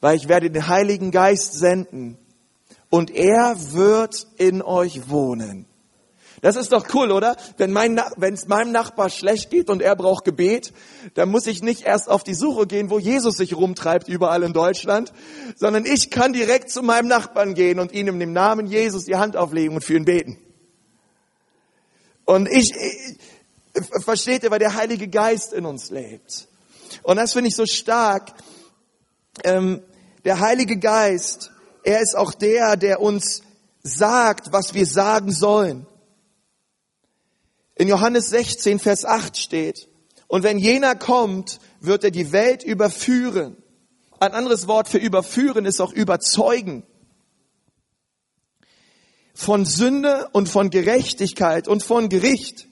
weil 0.00 0.16
ich 0.16 0.26
werde 0.26 0.50
den 0.50 0.68
Heiligen 0.68 1.10
Geist 1.10 1.52
senden 1.52 2.16
und 2.88 3.10
er 3.10 3.56
wird 3.74 4.26
in 4.38 4.62
euch 4.62 5.10
wohnen. 5.10 5.66
Das 6.40 6.56
ist 6.56 6.72
doch 6.72 6.86
cool, 6.94 7.10
oder? 7.10 7.36
Wenn 7.58 7.72
mein, 7.72 8.00
es 8.32 8.48
meinem 8.48 8.72
Nachbar 8.72 9.10
schlecht 9.10 9.50
geht 9.50 9.68
und 9.68 9.82
er 9.82 9.96
braucht 9.96 10.24
Gebet, 10.24 10.72
dann 11.12 11.28
muss 11.28 11.46
ich 11.46 11.62
nicht 11.62 11.82
erst 11.82 12.08
auf 12.08 12.24
die 12.24 12.32
Suche 12.32 12.66
gehen, 12.66 12.88
wo 12.88 12.98
Jesus 12.98 13.36
sich 13.36 13.54
rumtreibt 13.54 14.08
überall 14.08 14.42
in 14.42 14.54
Deutschland, 14.54 15.12
sondern 15.56 15.84
ich 15.84 16.10
kann 16.10 16.32
direkt 16.32 16.70
zu 16.70 16.80
meinem 16.80 17.08
Nachbarn 17.08 17.52
gehen 17.52 17.80
und 17.80 17.92
ihm 17.92 18.18
im 18.18 18.32
Namen 18.32 18.66
Jesus 18.66 19.04
die 19.04 19.16
Hand 19.16 19.36
auflegen 19.36 19.74
und 19.74 19.84
für 19.84 19.96
ihn 19.96 20.06
beten. 20.06 20.38
Und 22.24 22.48
ich, 22.50 22.72
ich 22.74 24.02
versteht 24.02 24.42
ihr, 24.42 24.50
weil 24.50 24.58
der 24.58 24.74
Heilige 24.74 25.08
Geist 25.08 25.52
in 25.52 25.66
uns 25.66 25.90
lebt. 25.90 26.48
Und 27.02 27.16
das 27.16 27.32
finde 27.32 27.48
ich 27.48 27.56
so 27.56 27.66
stark. 27.66 28.32
Ähm, 29.42 29.82
der 30.24 30.40
Heilige 30.40 30.78
Geist, 30.78 31.50
er 31.82 32.00
ist 32.00 32.16
auch 32.16 32.32
der, 32.32 32.76
der 32.76 33.00
uns 33.00 33.42
sagt, 33.82 34.52
was 34.52 34.74
wir 34.74 34.86
sagen 34.86 35.32
sollen. 35.32 35.86
In 37.74 37.88
Johannes 37.88 38.30
16, 38.30 38.78
Vers 38.78 39.04
8 39.04 39.36
steht, 39.36 39.88
und 40.26 40.42
wenn 40.42 40.58
jener 40.58 40.94
kommt, 40.94 41.60
wird 41.80 42.02
er 42.04 42.10
die 42.10 42.32
Welt 42.32 42.62
überführen. 42.62 43.56
Ein 44.20 44.32
anderes 44.32 44.66
Wort 44.66 44.88
für 44.88 44.98
überführen 44.98 45.66
ist 45.66 45.80
auch 45.80 45.92
überzeugen. 45.92 46.84
Von 49.34 49.66
Sünde 49.66 50.28
und 50.32 50.48
von 50.48 50.70
Gerechtigkeit 50.70 51.68
und 51.68 51.82
von 51.82 52.08
Gericht. 52.08 52.68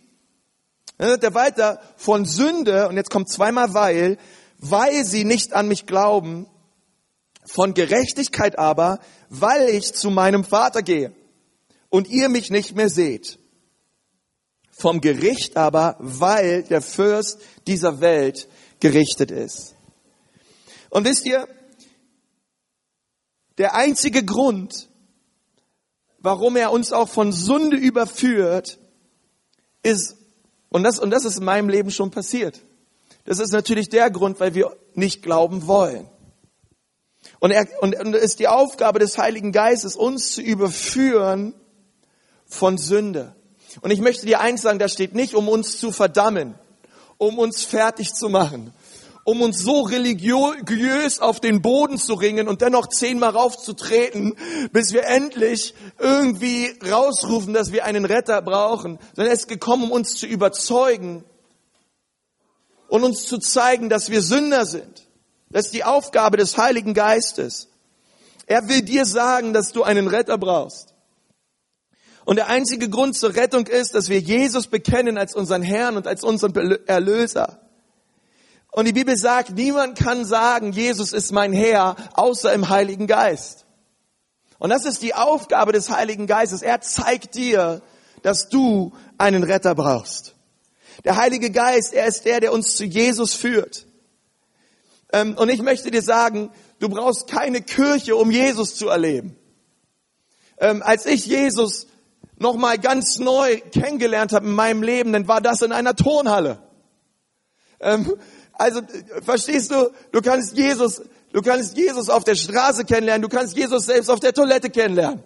Dann 1.03 1.11
sagt 1.11 1.25
er 1.25 1.35
weiter, 1.35 1.81
von 1.97 2.25
Sünde, 2.27 2.87
und 2.87 2.95
jetzt 2.95 3.11
kommt 3.11 3.29
zweimal 3.29 3.75
weil, 3.75 4.19
weil 4.59 5.05
sie 5.05 5.25
nicht 5.25 5.53
an 5.53 5.67
mich 5.67 5.87
glauben, 5.87 6.47
von 7.45 7.75
Gerechtigkeit 7.75 8.57
aber, 8.57 9.01
weil 9.29 9.69
ich 9.71 9.95
zu 9.95 10.11
meinem 10.11 10.45
Vater 10.45 10.81
gehe 10.81 11.13
und 11.89 12.07
ihr 12.07 12.29
mich 12.29 12.51
nicht 12.51 12.77
mehr 12.77 12.89
seht. 12.89 13.41
Vom 14.71 15.01
Gericht 15.01 15.57
aber, 15.57 15.97
weil 15.99 16.63
der 16.63 16.81
Fürst 16.81 17.41
dieser 17.67 18.01
Welt 18.01 18.47
gerichtet 18.79 19.33
ist. 19.33 19.75
Und 20.89 21.05
wisst 21.05 21.27
ihr, 21.27 21.49
der 23.59 23.75
einzige 23.75 24.25
Grund, 24.25 24.89
warum 26.21 26.55
er 26.55 26.71
uns 26.71 26.93
auch 26.93 27.09
von 27.09 27.33
Sünde 27.33 27.77
überführt, 27.77 28.79
ist, 29.83 30.22
und 30.73 30.83
das, 30.83 30.99
und 30.99 31.11
das 31.11 31.25
ist 31.25 31.39
in 31.39 31.45
meinem 31.45 31.69
Leben 31.69 31.91
schon 31.91 32.11
passiert. 32.11 32.61
Das 33.25 33.39
ist 33.39 33.53
natürlich 33.53 33.89
der 33.89 34.11
Grund, 34.11 34.41
weil 34.41 34.55
wir 34.55 34.75
nicht 34.95 35.23
glauben 35.23 35.67
wollen. 35.67 36.09
Und, 37.39 37.51
er, 37.51 37.67
und, 37.81 37.95
und 38.01 38.15
es 38.15 38.23
ist 38.23 38.41
die 38.41 38.49
Aufgabe 38.49 38.99
des 38.99 39.17
Heiligen 39.19 39.53
Geistes, 39.53 39.95
uns 39.97 40.33
zu 40.33 40.41
überführen 40.41 41.55
von 42.47 42.79
Sünde. 42.79 43.35
Und 43.81 43.91
ich 43.91 44.01
möchte 44.01 44.27
dir 44.27 44.41
eins 44.41 44.63
sagen, 44.63 44.79
das 44.79 44.93
steht 44.93 45.15
nicht, 45.15 45.35
um 45.35 45.49
uns 45.49 45.79
zu 45.79 45.93
verdammen, 45.93 46.55
um 47.19 47.39
uns 47.39 47.65
fertig 47.65 48.15
zu 48.15 48.29
machen, 48.29 48.73
um 49.25 49.41
uns 49.41 49.59
so 49.59 49.83
religiös 49.83 51.21
auf 51.21 51.39
den 51.39 51.63
Boden 51.63 51.99
zu 51.99 52.15
ringen 52.15 52.49
und 52.49 52.61
dennoch 52.61 52.89
zehnmal 52.89 53.31
raufzutreten, 53.31 54.37
bis 54.73 54.93
wir 54.93 55.05
endlich 55.05 55.75
irgendwie 55.99 56.75
rausrufen, 56.91 57.55
dass 57.55 57.73
wir 57.73 57.85
einen 57.85 58.05
Retter 58.05 58.43
brauchen, 58.43 58.99
sondern 59.15 59.33
es 59.33 59.41
ist 59.41 59.49
gekommen, 59.49 59.85
um 59.85 59.93
uns 59.93 60.15
zu 60.15 60.27
überzeugen 60.27 61.25
und 62.89 63.05
uns 63.05 63.27
zu 63.27 63.39
zeigen, 63.39 63.89
dass 63.89 64.11
wir 64.11 64.23
Sünder 64.23 64.67
sind. 64.67 65.07
Das 65.51 65.67
ist 65.67 65.75
die 65.75 65.85
Aufgabe 65.85 66.37
des 66.37 66.57
Heiligen 66.59 66.95
Geistes. 66.95 67.69
Er 68.47 68.69
will 68.69 68.83
dir 68.83 69.05
sagen, 69.07 69.53
dass 69.53 69.73
du 69.73 69.85
einen 69.85 70.09
Retter 70.09 70.37
brauchst. 70.37 70.95
Und 72.25 72.37
der 72.37 72.49
einzige 72.49 72.89
Grund 72.89 73.17
zur 73.17 73.35
Rettung 73.35 73.67
ist, 73.67 73.95
dass 73.95 74.09
wir 74.09 74.21
Jesus 74.21 74.67
bekennen 74.67 75.19
als 75.19 75.35
unseren 75.35 75.63
Herrn 75.63 75.97
und 75.97 76.07
als 76.07 76.23
unseren 76.23 76.55
Erlöser. 76.87 77.61
Und 78.73 78.87
die 78.87 78.95
Bibel 78.95 79.17
sagt, 79.17 79.51
niemand 79.51 79.99
kann 79.99 80.25
sagen, 80.25 80.73
Jesus 80.73 81.13
ist 81.13 81.31
mein 81.31 81.53
Herr, 81.53 81.95
außer 82.15 82.53
im 82.55 82.71
Heiligen 82.71 83.07
Geist. 83.07 83.67
Und 84.59 84.71
das 84.71 84.87
ist 84.87 85.03
die 85.03 85.15
Aufgabe 85.15 85.73
des 85.73 85.91
Heiligen 85.91 86.27
Geistes. 86.27 86.63
Er 86.63 86.81
zeigt 86.81 87.35
dir, 87.35 87.83
dass 88.23 88.49
du 88.49 88.93
einen 89.19 89.43
Retter 89.43 89.75
brauchst. 89.75 90.35
Der 91.05 91.17
Heilige 91.17 91.51
Geist, 91.51 91.93
er 91.93 92.07
ist 92.07 92.25
der, 92.25 92.41
der 92.41 92.53
uns 92.53 92.75
zu 92.75 92.85
Jesus 92.85 93.35
führt. 93.35 93.87
Ähm, 95.13 95.37
und 95.37 95.51
ich 95.51 95.61
möchte 95.61 95.91
dir 95.91 96.03
sagen, 96.03 96.51
du 96.79 96.89
brauchst 96.89 97.29
keine 97.29 97.61
Kirche, 97.61 98.17
um 98.17 98.31
Jesus 98.31 98.75
zu 98.75 98.89
erleben. 98.89 99.37
Ähm, 100.59 100.83
als 100.83 101.05
ich 101.05 101.27
Jesus 101.27 101.89
nochmal 102.39 102.79
ganz 102.79 103.19
neu 103.19 103.61
kennengelernt 103.73 104.33
habe 104.33 104.47
in 104.47 104.55
meinem 104.55 104.83
Leben, 104.83 105.13
dann 105.13 105.29
war 105.29 105.43
das 105.43 105.61
in 105.61 105.73
einer 105.73 105.95
Turnhalle. 105.95 106.63
Also 108.55 108.81
verstehst 109.25 109.71
du, 109.71 109.91
du 110.13 110.21
kannst 110.21 110.57
Jesus, 110.57 111.03
du 111.33 111.41
kannst 111.41 111.77
Jesus 111.77 112.09
auf 112.09 112.25
der 112.25 112.35
Straße 112.35 112.85
kennenlernen, 112.85 113.23
du 113.23 113.29
kannst 113.29 113.57
Jesus 113.57 113.87
selbst 113.87 114.11
auf 114.11 114.21
der 114.21 114.33
Toilette 114.33 114.71
kennenlernen. 114.71 115.23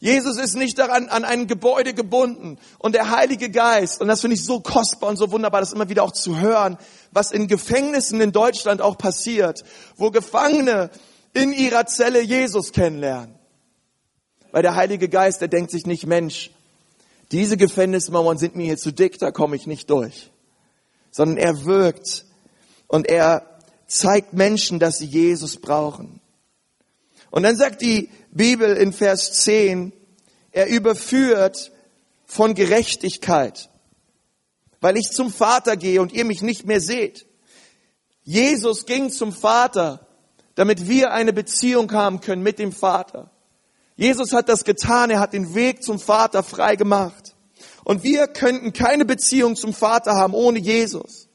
Jesus 0.00 0.38
ist 0.38 0.54
nicht 0.54 0.78
daran 0.78 1.08
an 1.08 1.24
ein 1.24 1.48
Gebäude 1.48 1.92
gebunden 1.92 2.58
und 2.78 2.94
der 2.94 3.10
Heilige 3.10 3.50
Geist 3.50 4.00
und 4.00 4.06
das 4.06 4.20
finde 4.20 4.36
ich 4.36 4.44
so 4.44 4.60
kostbar 4.60 5.10
und 5.10 5.16
so 5.16 5.32
wunderbar, 5.32 5.60
das 5.60 5.72
immer 5.72 5.88
wieder 5.88 6.04
auch 6.04 6.12
zu 6.12 6.38
hören, 6.38 6.78
was 7.10 7.32
in 7.32 7.48
Gefängnissen 7.48 8.20
in 8.20 8.30
Deutschland 8.30 8.80
auch 8.80 8.96
passiert, 8.96 9.64
wo 9.96 10.10
Gefangene 10.10 10.90
in 11.34 11.52
ihrer 11.52 11.86
Zelle 11.86 12.22
Jesus 12.22 12.72
kennenlernen. 12.72 13.34
Weil 14.52 14.62
der 14.62 14.76
Heilige 14.76 15.08
Geist, 15.08 15.40
der 15.40 15.48
denkt 15.48 15.72
sich 15.72 15.84
nicht, 15.84 16.06
Mensch, 16.06 16.50
diese 17.32 17.56
Gefängnismauern 17.56 18.38
sind 18.38 18.56
mir 18.56 18.64
hier 18.64 18.78
zu 18.78 18.92
dick, 18.92 19.18
da 19.18 19.30
komme 19.30 19.56
ich 19.56 19.66
nicht 19.66 19.90
durch. 19.90 20.30
Sondern 21.10 21.36
er 21.36 21.64
wirkt 21.64 22.24
und 22.88 23.08
er 23.08 23.60
zeigt 23.86 24.32
Menschen, 24.32 24.80
dass 24.80 24.98
sie 24.98 25.06
Jesus 25.06 25.56
brauchen. 25.60 26.20
Und 27.30 27.44
dann 27.44 27.56
sagt 27.56 27.82
die 27.82 28.10
Bibel 28.32 28.76
in 28.76 28.92
Vers 28.92 29.32
10, 29.44 29.92
er 30.50 30.66
überführt 30.66 31.70
von 32.26 32.54
Gerechtigkeit, 32.54 33.70
weil 34.80 34.96
ich 34.96 35.10
zum 35.10 35.30
Vater 35.30 35.76
gehe 35.76 36.00
und 36.00 36.12
ihr 36.12 36.24
mich 36.24 36.42
nicht 36.42 36.66
mehr 36.66 36.80
seht. 36.80 37.26
Jesus 38.24 38.86
ging 38.86 39.10
zum 39.10 39.32
Vater, 39.32 40.06
damit 40.54 40.88
wir 40.88 41.12
eine 41.12 41.32
Beziehung 41.32 41.92
haben 41.92 42.20
können 42.20 42.42
mit 42.42 42.58
dem 42.58 42.72
Vater. 42.72 43.30
Jesus 43.96 44.32
hat 44.32 44.48
das 44.48 44.64
getan, 44.64 45.10
er 45.10 45.20
hat 45.20 45.32
den 45.32 45.54
Weg 45.54 45.82
zum 45.82 45.98
Vater 45.98 46.42
frei 46.42 46.76
gemacht. 46.76 47.34
Und 47.84 48.02
wir 48.02 48.26
könnten 48.28 48.72
keine 48.72 49.04
Beziehung 49.04 49.56
zum 49.56 49.72
Vater 49.72 50.14
haben 50.14 50.34
ohne 50.34 50.58
Jesus. 50.58 51.27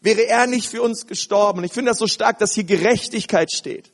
Wäre 0.00 0.26
er 0.26 0.46
nicht 0.46 0.68
für 0.68 0.82
uns 0.82 1.06
gestorben. 1.06 1.62
Ich 1.64 1.72
finde 1.72 1.90
das 1.90 1.98
so 1.98 2.06
stark, 2.06 2.38
dass 2.38 2.54
hier 2.54 2.64
Gerechtigkeit 2.64 3.52
steht. 3.52 3.92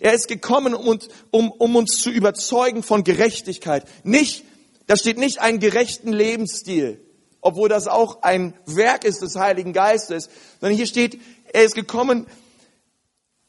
Er 0.00 0.14
ist 0.14 0.28
gekommen, 0.28 0.72
um 0.72 0.86
uns, 0.86 1.08
um, 1.30 1.50
um 1.50 1.76
uns 1.76 2.00
zu 2.00 2.10
überzeugen 2.10 2.82
von 2.82 3.04
Gerechtigkeit. 3.04 3.84
Nicht, 4.04 4.44
da 4.86 4.96
steht 4.96 5.18
nicht 5.18 5.40
einen 5.40 5.58
gerechten 5.58 6.12
Lebensstil, 6.12 7.00
obwohl 7.40 7.68
das 7.68 7.88
auch 7.88 8.22
ein 8.22 8.54
Werk 8.66 9.04
ist 9.04 9.20
des 9.20 9.36
Heiligen 9.36 9.72
Geistes, 9.72 10.30
sondern 10.60 10.76
hier 10.76 10.86
steht, 10.86 11.20
er 11.52 11.64
ist 11.64 11.74
gekommen, 11.74 12.26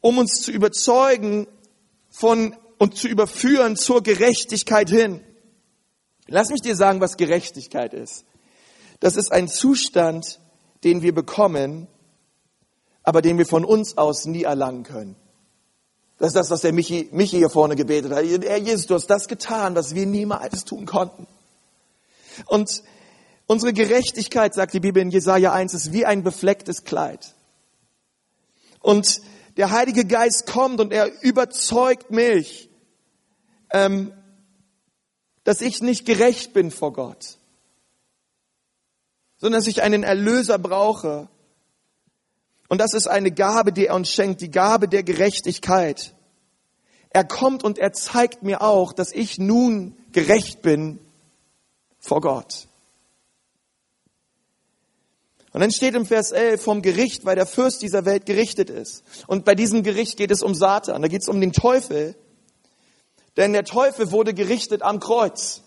um 0.01 0.17
uns 0.17 0.41
zu 0.41 0.51
überzeugen 0.51 1.47
von 2.09 2.55
und 2.79 2.97
zu 2.97 3.07
überführen 3.07 3.75
zur 3.75 4.01
Gerechtigkeit 4.01 4.89
hin. 4.89 5.21
Lass 6.27 6.49
mich 6.49 6.61
dir 6.61 6.75
sagen, 6.75 7.01
was 7.01 7.17
Gerechtigkeit 7.17 7.93
ist. 7.93 8.25
Das 8.99 9.15
ist 9.15 9.31
ein 9.31 9.47
Zustand, 9.47 10.39
den 10.83 11.01
wir 11.01 11.13
bekommen, 11.13 11.87
aber 13.03 13.21
den 13.21 13.37
wir 13.37 13.45
von 13.45 13.65
uns 13.65 13.97
aus 13.97 14.25
nie 14.25 14.43
erlangen 14.43 14.83
können. 14.83 15.15
Das 16.17 16.29
ist 16.29 16.35
das, 16.35 16.49
was 16.49 16.61
der 16.61 16.73
Michi, 16.73 17.07
Michi 17.11 17.37
hier 17.37 17.49
vorne 17.49 17.75
gebetet 17.75 18.11
hat. 18.11 18.25
Herr 18.25 18.57
Jesus, 18.57 18.87
du 18.87 18.95
hast 18.95 19.07
das 19.07 19.27
getan, 19.27 19.75
was 19.75 19.95
wir 19.95 20.05
niemals 20.05 20.65
tun 20.65 20.85
konnten. 20.85 21.27
Und 22.45 22.83
unsere 23.47 23.73
Gerechtigkeit, 23.73 24.53
sagt 24.53 24.73
die 24.73 24.81
Bibel 24.81 25.01
in 25.01 25.11
Jesaja 25.11 25.53
1, 25.53 25.73
ist 25.73 25.93
wie 25.93 26.05
ein 26.05 26.23
beflecktes 26.23 26.83
Kleid. 26.83 27.35
Und 28.81 29.21
der 29.57 29.71
Heilige 29.71 30.05
Geist 30.05 30.45
kommt 30.45 30.79
und 30.79 30.93
er 30.93 31.21
überzeugt 31.23 32.11
mich, 32.11 32.69
ähm, 33.71 34.13
dass 35.43 35.61
ich 35.61 35.81
nicht 35.81 36.05
gerecht 36.05 36.53
bin 36.53 36.69
vor 36.69 36.93
Gott, 36.93 37.38
sondern 39.39 39.61
dass 39.61 39.67
ich 39.67 39.81
einen 39.81 40.03
Erlöser 40.03 40.59
brauche. 40.59 41.27
Und 42.67 42.79
das 42.79 42.93
ist 42.93 43.07
eine 43.07 43.31
Gabe, 43.31 43.73
die 43.73 43.87
er 43.87 43.95
uns 43.95 44.11
schenkt, 44.11 44.41
die 44.41 44.51
Gabe 44.51 44.87
der 44.87 45.03
Gerechtigkeit. 45.03 46.13
Er 47.09 47.23
kommt 47.23 47.63
und 47.63 47.79
er 47.79 47.93
zeigt 47.93 48.43
mir 48.43 48.61
auch, 48.61 48.93
dass 48.93 49.11
ich 49.11 49.39
nun 49.39 49.97
gerecht 50.11 50.61
bin 50.61 50.99
vor 51.99 52.21
Gott. 52.21 52.67
Und 55.51 55.61
dann 55.61 55.71
steht 55.71 55.95
im 55.95 56.05
Vers 56.05 56.31
11 56.31 56.61
vom 56.61 56.81
Gericht, 56.83 57.25
weil 57.25 57.35
der 57.35 57.47
Fürst 57.47 57.81
dieser 57.81 58.05
Welt 58.05 58.27
gerichtet 58.27 58.69
ist. 58.69 59.03
Und 59.25 59.45
bei 59.45 59.55
diesem 59.55 59.81
Gericht 59.81 60.17
geht 60.17 60.29
es 60.29 60.43
um 60.43 60.53
Satan, 60.53 61.01
da 61.01 61.07
geht 61.07 61.23
es 61.23 61.27
um 61.27 61.41
den 61.41 61.53
Teufel. 61.53 62.15
Denn 63.35 63.53
der 63.53 63.63
Teufel 63.63 64.11
wurde 64.11 64.35
gerichtet 64.35 64.83
am 64.83 64.99
Kreuz. 64.99 65.63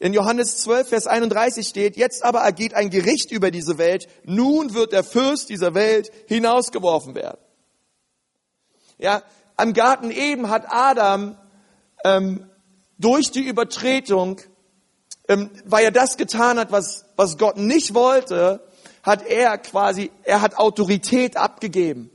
In 0.00 0.12
Johannes 0.12 0.58
12, 0.58 0.88
Vers 0.88 1.06
31 1.06 1.66
steht, 1.66 1.96
jetzt 1.96 2.24
aber 2.24 2.40
ergeht 2.40 2.74
ein 2.74 2.90
Gericht 2.90 3.32
über 3.32 3.50
diese 3.50 3.78
Welt, 3.78 4.08
nun 4.24 4.74
wird 4.74 4.92
der 4.92 5.02
Fürst 5.02 5.48
dieser 5.48 5.74
Welt 5.74 6.12
hinausgeworfen 6.26 7.14
werden. 7.14 7.38
Ja, 8.98 9.22
am 9.56 9.72
Garten 9.72 10.10
eben 10.10 10.50
hat 10.50 10.66
Adam 10.68 11.36
ähm, 12.04 12.48
durch 12.98 13.32
die 13.32 13.42
Übertretung, 13.42 14.40
ähm, 15.28 15.50
weil 15.64 15.84
er 15.84 15.90
das 15.90 16.16
getan 16.16 16.58
hat, 16.58 16.70
was, 16.70 17.04
was 17.16 17.36
Gott 17.38 17.56
nicht 17.56 17.94
wollte, 17.94 18.60
hat 19.02 19.26
er 19.26 19.58
quasi, 19.58 20.12
er 20.22 20.42
hat 20.42 20.58
Autorität 20.58 21.36
abgegeben. 21.36 22.10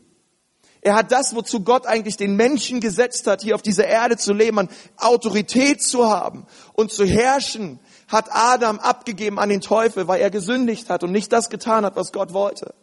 Er 0.85 0.95
hat 0.95 1.13
das, 1.13 1.33
wozu 1.33 1.61
Gott 1.61 1.87
eigentlich 1.87 2.17
den 2.17 2.35
Menschen 2.35 2.81
gesetzt 2.81 3.25
hat, 3.25 3.41
hier 3.41 3.55
auf 3.55 3.61
dieser 3.61 3.87
Erde 3.87 4.17
zu 4.17 4.33
leben, 4.33 4.59
an 4.59 4.69
Autorität 4.97 5.81
zu 5.81 6.09
haben 6.09 6.45
und 6.73 6.91
zu 6.91 7.05
herrschen, 7.05 7.79
hat 8.09 8.25
Adam 8.31 8.79
abgegeben 8.79 9.39
an 9.39 9.47
den 9.47 9.61
Teufel, 9.61 10.09
weil 10.09 10.19
er 10.19 10.29
gesündigt 10.29 10.89
hat 10.89 11.03
und 11.03 11.13
nicht 11.13 11.31
das 11.31 11.49
getan 11.49 11.85
hat, 11.85 11.95
was 11.95 12.11
Gott 12.11 12.33
wollte. 12.33 12.73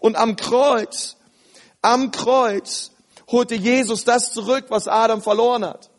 Und 0.00 0.16
am 0.16 0.34
Kreuz, 0.34 1.16
am 1.82 2.10
Kreuz 2.10 2.90
holte 3.30 3.54
Jesus 3.54 4.02
das 4.02 4.32
zurück, 4.32 4.64
was 4.70 4.88
Adam 4.88 5.22
verloren 5.22 5.64
hat. 5.64 5.90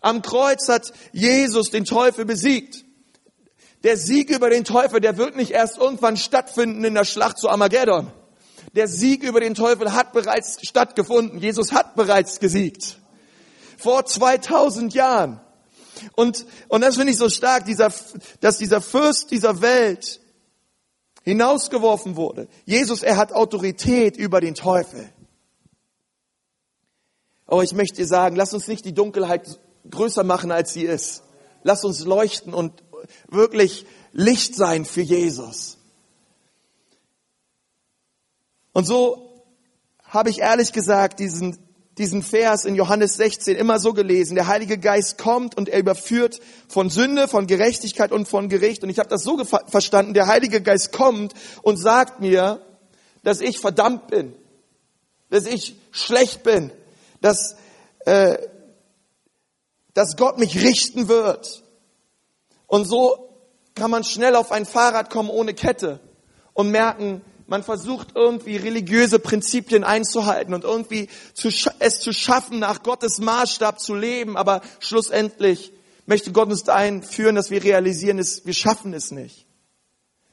Am 0.00 0.20
Kreuz 0.20 0.68
hat 0.68 0.92
Jesus 1.12 1.70
den 1.70 1.84
Teufel 1.84 2.24
besiegt. 2.24 2.84
Der 3.84 3.96
Sieg 3.96 4.30
über 4.30 4.50
den 4.50 4.64
Teufel, 4.64 5.00
der 5.00 5.16
wird 5.16 5.36
nicht 5.36 5.52
erst 5.52 5.78
irgendwann 5.78 6.16
stattfinden 6.16 6.84
in 6.84 6.94
der 6.94 7.04
Schlacht 7.04 7.38
zu 7.38 7.48
Armageddon. 7.48 8.10
Der 8.74 8.88
Sieg 8.88 9.22
über 9.22 9.40
den 9.40 9.54
Teufel 9.54 9.92
hat 9.92 10.12
bereits 10.12 10.58
stattgefunden. 10.66 11.40
Jesus 11.40 11.72
hat 11.72 11.94
bereits 11.96 12.40
gesiegt. 12.40 12.98
Vor 13.76 14.04
2000 14.04 14.94
Jahren. 14.94 15.40
Und, 16.14 16.46
und 16.68 16.80
das 16.80 16.96
finde 16.96 17.12
ich 17.12 17.18
so 17.18 17.28
stark, 17.28 17.64
dieser, 17.64 17.92
dass 18.40 18.58
dieser 18.58 18.80
Fürst 18.80 19.30
dieser 19.30 19.60
Welt 19.60 20.20
hinausgeworfen 21.22 22.16
wurde. 22.16 22.48
Jesus, 22.64 23.02
er 23.02 23.16
hat 23.16 23.32
Autorität 23.32 24.16
über 24.16 24.40
den 24.40 24.54
Teufel. 24.54 25.08
Aber 27.46 27.62
ich 27.62 27.72
möchte 27.72 27.96
dir 27.96 28.06
sagen, 28.06 28.36
lass 28.36 28.52
uns 28.52 28.68
nicht 28.68 28.84
die 28.84 28.94
Dunkelheit 28.94 29.58
größer 29.90 30.22
machen, 30.22 30.52
als 30.52 30.72
sie 30.72 30.82
ist. 30.82 31.22
Lass 31.62 31.84
uns 31.84 32.04
leuchten 32.04 32.54
und 32.54 32.82
wirklich 33.28 33.86
Licht 34.12 34.54
sein 34.54 34.84
für 34.84 35.00
Jesus. 35.00 35.77
Und 38.78 38.84
so 38.84 39.42
habe 40.04 40.30
ich 40.30 40.38
ehrlich 40.38 40.72
gesagt 40.72 41.18
diesen, 41.18 41.58
diesen 41.98 42.22
Vers 42.22 42.64
in 42.64 42.76
Johannes 42.76 43.16
16 43.16 43.56
immer 43.56 43.80
so 43.80 43.92
gelesen. 43.92 44.36
Der 44.36 44.46
Heilige 44.46 44.78
Geist 44.78 45.18
kommt 45.18 45.56
und 45.56 45.68
er 45.68 45.80
überführt 45.80 46.38
von 46.68 46.88
Sünde, 46.88 47.26
von 47.26 47.48
Gerechtigkeit 47.48 48.12
und 48.12 48.28
von 48.28 48.48
Gericht. 48.48 48.84
Und 48.84 48.90
ich 48.90 49.00
habe 49.00 49.08
das 49.08 49.24
so 49.24 49.36
verstanden, 49.44 50.14
der 50.14 50.28
Heilige 50.28 50.62
Geist 50.62 50.92
kommt 50.92 51.34
und 51.62 51.76
sagt 51.76 52.20
mir, 52.20 52.64
dass 53.24 53.40
ich 53.40 53.58
verdammt 53.58 54.06
bin, 54.06 54.32
dass 55.28 55.46
ich 55.46 55.74
schlecht 55.90 56.44
bin, 56.44 56.70
dass, 57.20 57.56
äh, 58.06 58.38
dass 59.92 60.16
Gott 60.16 60.38
mich 60.38 60.62
richten 60.62 61.08
wird. 61.08 61.64
Und 62.68 62.84
so 62.84 63.28
kann 63.74 63.90
man 63.90 64.04
schnell 64.04 64.36
auf 64.36 64.52
ein 64.52 64.66
Fahrrad 64.66 65.10
kommen 65.10 65.30
ohne 65.30 65.52
Kette 65.52 65.98
und 66.52 66.70
merken, 66.70 67.22
man 67.48 67.62
versucht 67.62 68.08
irgendwie 68.14 68.56
religiöse 68.56 69.18
Prinzipien 69.18 69.82
einzuhalten 69.82 70.52
und 70.52 70.64
irgendwie 70.64 71.08
zu, 71.32 71.48
es 71.78 71.98
zu 71.98 72.12
schaffen, 72.12 72.58
nach 72.58 72.82
Gottes 72.82 73.18
Maßstab 73.20 73.80
zu 73.80 73.94
leben. 73.94 74.36
Aber 74.36 74.60
schlussendlich 74.80 75.72
möchte 76.04 76.30
Gott 76.30 76.50
uns 76.50 76.64
dahin 76.64 77.02
führen, 77.02 77.36
dass 77.36 77.50
wir 77.50 77.64
realisieren, 77.64 78.18
dass 78.18 78.44
wir 78.44 78.52
schaffen 78.52 78.92
es 78.92 79.10
nicht. 79.10 79.46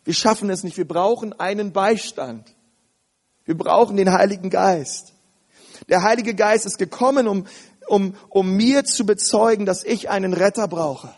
Wir 0.04 0.14
schaffen 0.14 0.50
es 0.50 0.64
nicht. 0.64 0.76
Wir 0.76 0.88
brauchen 0.88 1.32
einen 1.40 1.72
Beistand. 1.72 2.54
Wir 3.46 3.58
brauchen 3.58 3.96
den 3.96 4.12
Heiligen 4.12 4.50
Geist. 4.50 5.14
Der 5.88 6.04
Heilige 6.04 6.36
Geist 6.36 6.66
ist 6.66 6.78
gekommen, 6.78 7.30
um, 7.30 7.48
um, 7.88 8.16
um 8.30 8.58
mir 8.58 8.84
zu 8.84 9.06
bezeugen, 9.06 9.66
dass 9.66 9.86
ich 9.86 10.10
einen 10.10 10.34
Retter 10.34 10.68
brauche. 10.68 11.16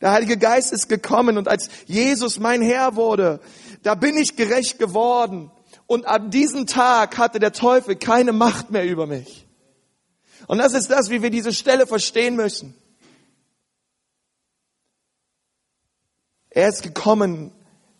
Der 0.00 0.12
Heilige 0.12 0.36
Geist 0.36 0.72
ist 0.72 0.88
gekommen 0.88 1.38
und 1.38 1.48
als 1.48 1.68
Jesus 1.86 2.38
mein 2.38 2.62
Herr 2.62 2.96
wurde, 2.96 3.40
da 3.82 3.94
bin 3.94 4.16
ich 4.16 4.36
gerecht 4.36 4.78
geworden. 4.78 5.50
Und 5.86 6.06
an 6.06 6.30
diesem 6.30 6.66
Tag 6.66 7.18
hatte 7.18 7.38
der 7.38 7.52
Teufel 7.52 7.96
keine 7.96 8.32
Macht 8.32 8.70
mehr 8.70 8.84
über 8.84 9.06
mich. 9.06 9.46
Und 10.46 10.58
das 10.58 10.74
ist 10.74 10.90
das, 10.90 11.10
wie 11.10 11.22
wir 11.22 11.30
diese 11.30 11.52
Stelle 11.52 11.86
verstehen 11.86 12.36
müssen. 12.36 12.74
Er 16.50 16.68
ist 16.68 16.82
gekommen, 16.82 17.52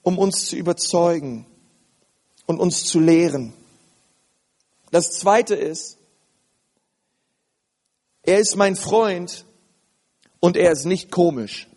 um 0.02 0.18
uns 0.18 0.46
zu 0.46 0.56
überzeugen 0.56 1.46
und 2.46 2.58
uns 2.58 2.84
zu 2.84 3.00
lehren. 3.00 3.52
Das 4.90 5.12
zweite 5.12 5.54
ist, 5.54 5.98
er 8.22 8.38
ist 8.38 8.56
mein 8.56 8.76
Freund 8.76 9.44
und 10.40 10.56
er 10.56 10.72
ist 10.72 10.84
nicht 10.84 11.10
komisch 11.10 11.68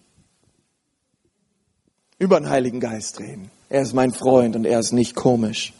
über 2.17 2.39
den 2.39 2.49
Heiligen 2.49 2.79
Geist 2.79 3.19
reden. 3.19 3.51
Er 3.69 3.83
ist 3.83 3.93
mein 3.93 4.11
Freund 4.11 4.55
und 4.55 4.65
er 4.65 4.79
ist 4.79 4.93
nicht 4.93 5.15
komisch. 5.15 5.73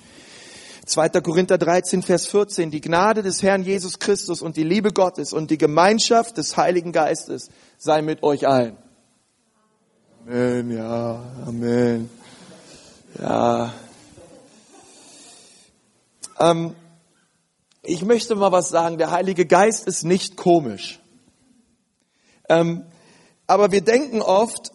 2. 0.86 1.10
Korinther 1.22 1.58
13, 1.58 2.04
Vers 2.04 2.28
14. 2.28 2.70
Die 2.70 2.82
Gnade 2.82 3.24
des 3.24 3.42
Herrn 3.42 3.64
Jesus 3.64 3.98
Christus 3.98 4.44
und 4.44 4.58
die 4.58 4.64
Liebe 4.64 4.92
Gottes 4.92 5.34
und 5.34 5.50
die 5.50 5.58
Gemeinschaft 5.58 6.38
des 6.38 6.56
Heiligen 6.56 6.92
Geistes 6.92 7.50
sei 7.80 8.04
mit 8.04 8.22
euch 8.22 8.48
allen. 8.48 8.78
Amen, 10.28 10.72
ja, 10.72 11.24
Amen. 11.48 12.10
Ja. 13.20 13.74
Ähm, 16.40 16.76
ich 17.82 18.04
möchte 18.06 18.36
mal 18.36 18.52
was 18.52 18.70
sagen. 18.70 19.00
Der 19.00 19.10
Heilige 19.10 19.48
Geist 19.48 19.88
ist 19.88 20.04
nicht 20.04 20.38
komisch. 20.38 21.00
Ähm, 22.50 22.86
aber 23.48 23.72
wir 23.72 23.82
denken 23.82 24.22
oft, 24.22 24.72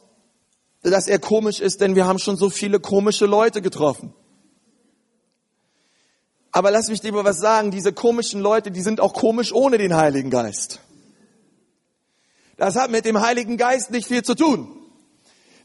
dass 0.91 1.07
er 1.07 1.19
komisch 1.19 1.61
ist, 1.61 1.81
denn 1.81 1.95
wir 1.95 2.07
haben 2.07 2.19
schon 2.19 2.37
so 2.37 2.51
viele 2.51 2.79
komische 2.79 3.27
Leute 3.27 3.63
getroffen. 3.63 4.13
Aber 6.53 6.71
lass 6.71 6.89
mich 6.89 7.01
dir 7.01 7.13
mal 7.13 7.25
was 7.25 7.39
sagen, 7.39 7.71
diese 7.71 7.93
komischen 7.93 8.41
Leute, 8.41 8.71
die 8.71 8.83
sind 8.83 9.01
auch 9.01 9.15
komisch 9.15 9.53
ohne 9.53 9.79
den 9.79 9.97
Heiligen 9.97 10.31
Geist. 10.31 10.81
Das 12.57 12.77
hat 12.77 12.91
mit 12.91 13.05
dem 13.05 13.21
Heiligen 13.21 13.57
Geist 13.57 13.91
nicht 13.91 14.07
viel 14.07 14.23
zu 14.23 14.35
tun. 14.35 14.69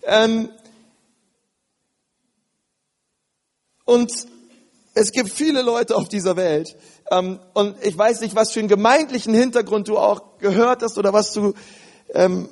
Ähm, 0.03 0.49
und 3.85 4.11
es 4.95 5.11
gibt 5.11 5.29
viele 5.29 5.61
Leute 5.61 5.95
auf 5.95 6.07
dieser 6.07 6.37
Welt. 6.37 6.75
Ähm, 7.11 7.39
und 7.53 7.75
ich 7.83 7.95
weiß 7.95 8.21
nicht, 8.21 8.35
was 8.35 8.51
für 8.51 8.59
einen 8.59 8.69
gemeindlichen 8.69 9.33
Hintergrund 9.33 9.87
du 9.87 9.97
auch 9.97 10.39
gehört 10.39 10.81
hast 10.81 10.97
oder 10.97 11.13
was 11.13 11.33
du 11.33 11.53
ähm, 12.13 12.49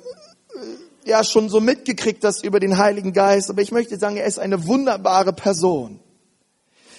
ja 1.08 1.24
schon 1.24 1.48
so 1.48 1.60
mitgekriegt 1.60 2.24
hast 2.24 2.44
über 2.44 2.60
den 2.60 2.78
Heiligen 2.78 3.12
Geist. 3.12 3.50
Aber 3.50 3.62
ich 3.62 3.72
möchte 3.72 3.98
sagen, 3.98 4.16
er 4.16 4.26
ist 4.26 4.38
eine 4.38 4.66
wunderbare 4.66 5.32
Person. 5.32 6.00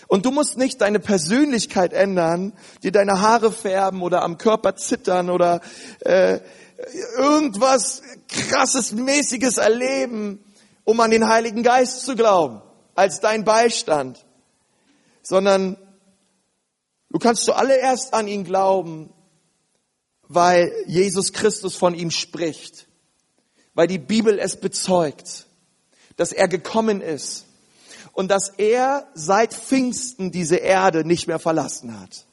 Und 0.07 0.25
du 0.25 0.31
musst 0.31 0.57
nicht 0.57 0.81
deine 0.81 0.99
Persönlichkeit 0.99 1.93
ändern, 1.93 2.53
dir 2.81 2.91
deine 2.91 3.21
Haare 3.21 3.51
färben 3.51 4.01
oder 4.01 4.23
am 4.23 4.39
Körper 4.39 4.75
zittern 4.75 5.29
oder 5.29 5.61
äh, 5.99 6.39
irgendwas 7.15 8.01
krasses, 8.27 8.91
mäßiges 8.91 9.57
erleben, 9.57 10.43
um 10.83 10.99
an 10.99 11.11
den 11.11 11.27
Heiligen 11.27 11.61
Geist 11.61 12.01
zu 12.01 12.15
glauben, 12.15 12.61
als 12.95 13.19
dein 13.19 13.45
Beistand, 13.45 14.25
sondern 15.21 15.77
du 17.11 17.19
kannst 17.19 17.45
zuallererst 17.45 18.13
an 18.15 18.27
ihn 18.27 18.43
glauben, 18.43 19.13
weil 20.27 20.71
Jesus 20.87 21.33
Christus 21.33 21.75
von 21.75 21.93
ihm 21.93 22.09
spricht, 22.09 22.87
weil 23.79 23.87
die 23.87 23.97
Bibel 23.97 24.39
es 24.39 24.57
bezeugt, 24.57 25.45
dass 26.17 26.33
er 26.33 26.49
gekommen 26.49 26.99
ist 26.99 27.45
und 28.11 28.29
dass 28.29 28.49
er 28.49 29.07
seit 29.13 29.53
Pfingsten 29.53 30.33
diese 30.33 30.57
Erde 30.57 31.07
nicht 31.07 31.27
mehr 31.27 31.39
verlassen 31.39 31.97
hat. 31.97 32.25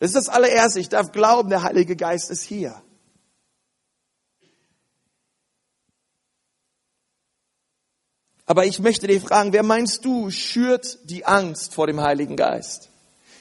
Das 0.00 0.08
ist 0.08 0.16
das 0.16 0.28
allererste. 0.28 0.80
Ich 0.80 0.88
darf 0.88 1.12
glauben, 1.12 1.50
der 1.50 1.62
Heilige 1.62 1.94
Geist 1.94 2.32
ist 2.32 2.42
hier. 2.42 2.82
Aber 8.44 8.66
ich 8.66 8.80
möchte 8.80 9.06
dich 9.06 9.22
fragen, 9.22 9.52
wer 9.52 9.62
meinst 9.62 10.04
du 10.04 10.30
schürt 10.30 10.98
die 11.08 11.24
Angst 11.26 11.74
vor 11.74 11.86
dem 11.86 12.00
Heiligen 12.00 12.34
Geist? 12.34 12.90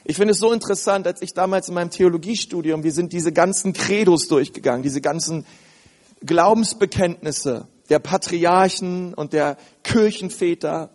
Ich 0.04 0.15
finde 0.15 0.34
es 0.34 0.38
so 0.38 0.54
interessant, 0.54 1.08
als 1.08 1.24
ich 1.24 1.34
damals 1.34 1.69
in 1.69 1.74
meinem 1.74 1.89
Theologiestudium, 1.89 2.84
wir 2.84 2.91
sind 2.91 3.13
diese 3.13 3.32
ganzen 3.32 3.74
Credos 3.74 4.28
durchgegangen, 4.28 4.84
diese 4.84 5.02
ganzen 5.02 5.47
Glaubensbekenntnisse 6.25 7.67
der 7.89 7.99
Patriarchen 7.99 9.13
und 9.13 9.34
der 9.34 9.57
Kirchenväter. 9.84 10.89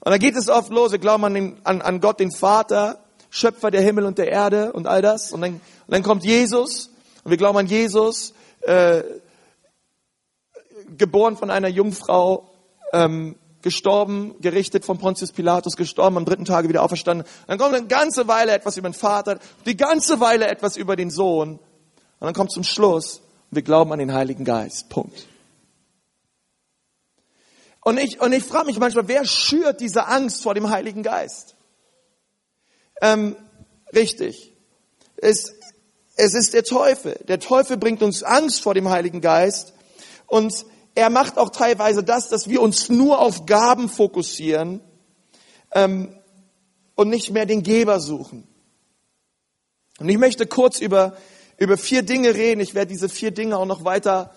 Und 0.00 0.10
da 0.10 0.18
geht 0.18 0.34
es 0.34 0.48
oft 0.48 0.70
los, 0.70 0.92
wir 0.92 0.98
glauben 0.98 1.24
an, 1.24 1.34
den, 1.34 1.56
an, 1.64 1.82
an 1.82 2.00
Gott, 2.00 2.20
den 2.20 2.32
Vater, 2.32 2.98
Schöpfer 3.30 3.70
der 3.70 3.82
Himmel 3.82 4.06
und 4.06 4.18
der 4.18 4.28
Erde 4.28 4.72
und 4.72 4.86
all 4.86 5.02
das. 5.02 5.30
Und 5.32 5.42
dann, 5.42 5.52
und 5.54 5.60
dann 5.86 6.02
kommt 6.02 6.24
Jesus 6.24 6.90
und 7.22 7.30
wir 7.30 7.36
glauben 7.36 7.58
an 7.58 7.66
Jesus, 7.66 8.34
äh, 8.62 9.02
geboren 10.96 11.36
von 11.36 11.50
einer 11.50 11.68
Jungfrau, 11.68 12.50
ähm, 12.92 13.36
gestorben, 13.62 14.34
gerichtet 14.40 14.84
von 14.84 14.98
Pontius 14.98 15.32
Pilatus, 15.32 15.76
gestorben, 15.76 16.16
am 16.16 16.24
dritten 16.24 16.44
Tage 16.44 16.68
wieder 16.68 16.82
auferstanden. 16.82 17.26
Dann 17.46 17.58
kommt 17.58 17.74
eine 17.74 17.86
ganze 17.86 18.26
Weile 18.26 18.52
etwas 18.52 18.76
über 18.76 18.88
den 18.88 18.94
Vater, 18.94 19.38
die 19.66 19.76
ganze 19.76 20.18
Weile 20.18 20.48
etwas 20.48 20.76
über 20.76 20.96
den 20.96 21.10
Sohn. 21.10 21.52
Und 21.52 21.60
dann 22.26 22.34
kommt 22.34 22.52
zum 22.52 22.64
Schluss, 22.64 23.20
wir 23.50 23.62
glauben 23.62 23.92
an 23.92 23.98
den 23.98 24.14
Heiligen 24.14 24.44
Geist. 24.44 24.88
Punkt. 24.88 25.26
Und 27.82 27.98
ich, 27.98 28.20
und 28.20 28.32
ich 28.32 28.44
frage 28.44 28.66
mich 28.66 28.78
manchmal, 28.78 29.08
wer 29.08 29.24
schürt 29.24 29.80
diese 29.80 30.06
Angst 30.06 30.42
vor 30.42 30.54
dem 30.54 30.70
Heiligen 30.70 31.02
Geist? 31.02 31.56
Ähm, 33.00 33.36
richtig. 33.94 34.52
Es, 35.16 35.54
es 36.16 36.34
ist 36.34 36.52
der 36.52 36.64
Teufel. 36.64 37.18
Der 37.26 37.40
Teufel 37.40 37.76
bringt 37.76 38.02
uns 38.02 38.22
Angst 38.22 38.60
vor 38.60 38.74
dem 38.74 38.90
Heiligen 38.90 39.20
Geist. 39.20 39.72
Und 40.26 40.66
er 40.94 41.10
macht 41.10 41.38
auch 41.38 41.50
teilweise 41.50 42.04
das, 42.04 42.28
dass 42.28 42.48
wir 42.48 42.60
uns 42.60 42.88
nur 42.88 43.20
auf 43.20 43.46
Gaben 43.46 43.88
fokussieren 43.88 44.80
ähm, 45.72 46.14
und 46.94 47.08
nicht 47.08 47.30
mehr 47.30 47.46
den 47.46 47.62
Geber 47.62 48.00
suchen. 48.00 48.46
Und 49.98 50.08
ich 50.08 50.18
möchte 50.18 50.46
kurz 50.46 50.80
über, 50.80 51.16
über 51.60 51.76
vier 51.76 52.02
Dinge 52.02 52.34
reden. 52.34 52.60
Ich 52.60 52.74
werde 52.74 52.90
diese 52.90 53.08
vier 53.08 53.30
Dinge 53.30 53.56
auch 53.56 53.66
noch 53.66 53.84
weiter, 53.84 54.34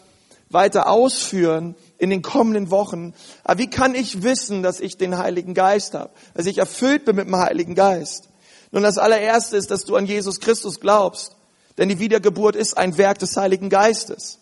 weiter 0.50 0.88
ausführen 0.88 1.74
in 1.98 2.12
den 2.12 2.22
kommenden 2.22 2.70
Wochen. 2.70 3.14
Aber 3.44 3.60
wie 3.60 3.70
kann 3.70 3.96
ich 3.96 4.22
wissen, 4.22 4.62
dass 4.62 4.80
ich 4.82 4.98
den 4.98 5.18
Heiligen 5.18 5.54
Geist 5.56 5.96
habe? 5.96 6.12
Dass 6.36 6.46
ich 6.46 6.60
erfüllt 6.60 7.06
bin 7.06 7.16
mit 7.16 7.28
dem 7.28 7.38
Heiligen 7.38 7.74
Geist? 7.76 8.30
Nun, 8.72 8.84
das 8.84 8.98
allererste 8.98 9.56
ist, 9.56 9.72
dass 9.72 9.86
du 9.86 9.96
an 9.96 10.06
Jesus 10.06 10.42
Christus 10.42 10.80
glaubst. 10.80 11.36
Denn 11.78 11.90
die 11.90 12.00
Wiedergeburt 12.00 12.56
ist 12.56 12.78
ein 12.78 12.98
Werk 12.98 13.20
des 13.20 13.38
Heiligen 13.38 13.70
Geistes. 13.70 14.40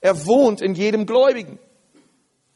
Er 0.00 0.26
wohnt 0.26 0.62
in 0.62 0.74
jedem 0.74 1.04
Gläubigen. 1.04 1.58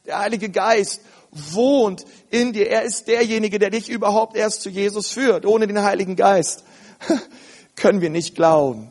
Der 0.06 0.18
Heilige 0.18 0.48
Geist 0.48 1.02
wohnt 1.30 2.06
in 2.30 2.54
dir. 2.54 2.70
Er 2.70 2.82
ist 2.82 3.06
derjenige, 3.06 3.58
der 3.58 3.70
dich 3.70 3.90
überhaupt 3.90 4.34
erst 4.34 4.62
zu 4.62 4.70
Jesus 4.70 5.10
führt. 5.10 5.44
Ohne 5.44 5.66
den 5.66 5.82
Heiligen 5.82 6.16
Geist 6.16 6.64
können 7.76 8.00
wir 8.00 8.10
nicht 8.10 8.34
glauben. 8.34 8.89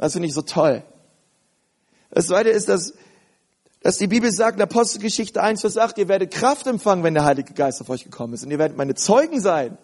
Das 0.00 0.14
finde 0.14 0.28
ich 0.28 0.34
so 0.34 0.40
toll. 0.40 0.82
Das 2.10 2.28
zweite 2.28 2.48
ist, 2.48 2.70
dass, 2.70 2.94
dass 3.82 3.98
die 3.98 4.06
Bibel 4.06 4.32
sagt 4.32 4.56
in 4.56 4.62
Apostelgeschichte 4.62 5.42
1, 5.42 5.60
Vers 5.60 5.76
8, 5.76 5.98
ihr 5.98 6.08
werdet 6.08 6.32
Kraft 6.32 6.66
empfangen, 6.66 7.04
wenn 7.04 7.12
der 7.12 7.26
Heilige 7.26 7.52
Geist 7.52 7.82
auf 7.82 7.90
euch 7.90 8.04
gekommen 8.04 8.32
ist. 8.32 8.42
Und 8.42 8.50
ihr 8.50 8.58
werdet 8.58 8.78
meine 8.78 8.94
Zeugen 8.94 9.42
sein. 9.42 9.76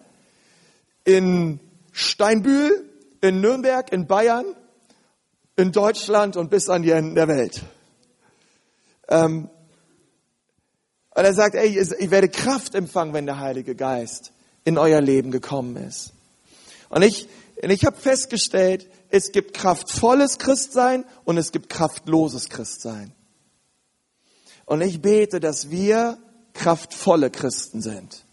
In 1.05 1.59
Steinbühl, 1.91 2.83
in 3.21 3.41
Nürnberg, 3.41 3.91
in 3.93 4.07
Bayern, 4.07 4.45
in 5.55 5.71
Deutschland 5.71 6.35
und 6.35 6.49
bis 6.49 6.67
an 6.67 6.81
die 6.81 6.91
Enden 6.91 7.13
der 7.13 7.27
Welt. 7.27 7.61
Ähm, 9.09 9.49
und 11.11 11.23
er 11.23 11.33
sagt, 11.33 11.53
ey, 11.53 11.79
ich 11.79 12.09
werde 12.09 12.29
Kraft 12.29 12.73
empfangen, 12.73 13.13
wenn 13.13 13.27
der 13.27 13.39
Heilige 13.39 13.75
Geist 13.75 14.33
in 14.63 14.79
euer 14.79 14.99
Leben 14.99 15.29
gekommen 15.29 15.75
ist. 15.75 16.13
Und 16.89 17.03
ich, 17.03 17.27
und 17.61 17.69
ich 17.69 17.85
habe 17.85 17.97
festgestellt, 17.97 18.87
es 19.09 19.31
gibt 19.31 19.53
kraftvolles 19.53 20.37
Christsein 20.37 21.05
und 21.23 21.37
es 21.37 21.51
gibt 21.51 21.69
kraftloses 21.69 22.49
Christsein. 22.49 23.13
Und 24.65 24.81
ich 24.81 25.01
bete, 25.01 25.39
dass 25.39 25.69
wir 25.69 26.17
kraftvolle 26.53 27.29
Christen 27.29 27.81
sind, 27.81 28.25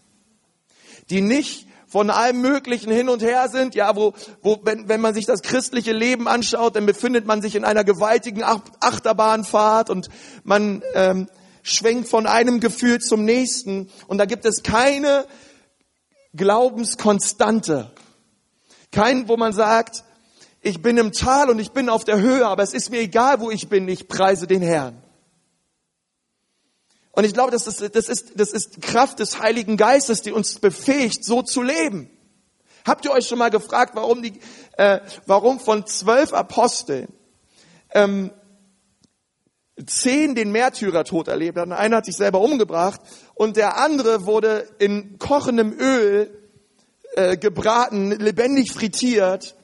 die 1.09 1.21
nicht 1.21 1.67
von 1.87 2.09
allem 2.09 2.41
Möglichen 2.41 2.91
hin 2.91 3.07
und 3.07 3.21
her 3.21 3.47
sind, 3.47 3.73
ja, 3.73 3.95
wo, 3.95 4.13
wo 4.41 4.59
wenn, 4.63 4.89
wenn 4.89 4.99
man 4.99 5.13
sich 5.13 5.25
das 5.25 5.41
christliche 5.41 5.93
Leben 5.93 6.27
anschaut, 6.27 6.75
dann 6.75 6.85
befindet 6.85 7.25
man 7.25 7.41
sich 7.41 7.55
in 7.55 7.63
einer 7.63 7.85
gewaltigen 7.85 8.43
Achterbahnfahrt 8.43 9.89
und 9.89 10.09
man 10.43 10.83
ähm, 10.93 11.29
schwenkt 11.63 12.09
von 12.09 12.27
einem 12.27 12.59
Gefühl 12.59 12.99
zum 12.99 13.23
nächsten 13.23 13.89
und 14.07 14.17
da 14.17 14.25
gibt 14.25 14.45
es 14.45 14.61
keine 14.61 15.25
Glaubenskonstante. 16.35 17.91
Kein, 18.91 19.29
wo 19.29 19.37
man 19.37 19.53
sagt, 19.53 20.03
ich 20.65 20.81
bin 20.81 20.97
im 20.97 21.11
Tal 21.11 21.51
und 21.51 21.59
ich 21.59 21.73
bin 21.73 21.89
auf 21.89 22.05
der 22.05 22.19
Höhe, 22.19 22.47
aber 22.47 22.63
es 22.63 22.73
ist 22.73 22.89
mir 22.89 22.99
egal, 22.99 23.39
wo 23.39 23.51
ich 23.51 23.69
bin, 23.69 23.87
ich 23.87 24.07
preise 24.07 24.47
den 24.47 24.63
Herrn. 24.63 24.99
Und 27.11 27.23
ich 27.23 27.35
glaube, 27.35 27.51
das 27.51 27.67
ist, 27.67 27.95
das 27.95 28.09
ist, 28.09 28.31
das 28.39 28.49
ist 28.49 28.81
Kraft 28.81 29.19
des 29.19 29.39
Heiligen 29.39 29.77
Geistes, 29.77 30.23
die 30.23 30.31
uns 30.31 30.57
befähigt, 30.57 31.23
so 31.23 31.43
zu 31.43 31.61
leben. 31.61 32.09
Habt 32.83 33.05
ihr 33.05 33.11
euch 33.11 33.27
schon 33.27 33.37
mal 33.37 33.51
gefragt, 33.51 33.91
warum 33.93 34.23
die, 34.23 34.33
äh, 34.77 35.01
warum 35.27 35.59
von 35.59 35.85
zwölf 35.85 36.33
Aposteln 36.33 37.09
ähm, 37.93 38.31
zehn 39.85 40.33
den 40.33 40.51
Märtyrertod 40.51 41.27
erlebt 41.27 41.59
haben? 41.59 41.73
Einer 41.73 41.97
hat 41.97 42.05
sich 42.05 42.15
selber 42.15 42.41
umgebracht 42.41 43.01
und 43.35 43.55
der 43.55 43.77
andere 43.77 44.25
wurde 44.25 44.67
in 44.79 45.19
kochendem 45.19 45.77
Öl 45.79 46.35
äh, 47.13 47.37
gebraten, 47.37 48.13
lebendig 48.13 48.73
frittiert 48.73 49.55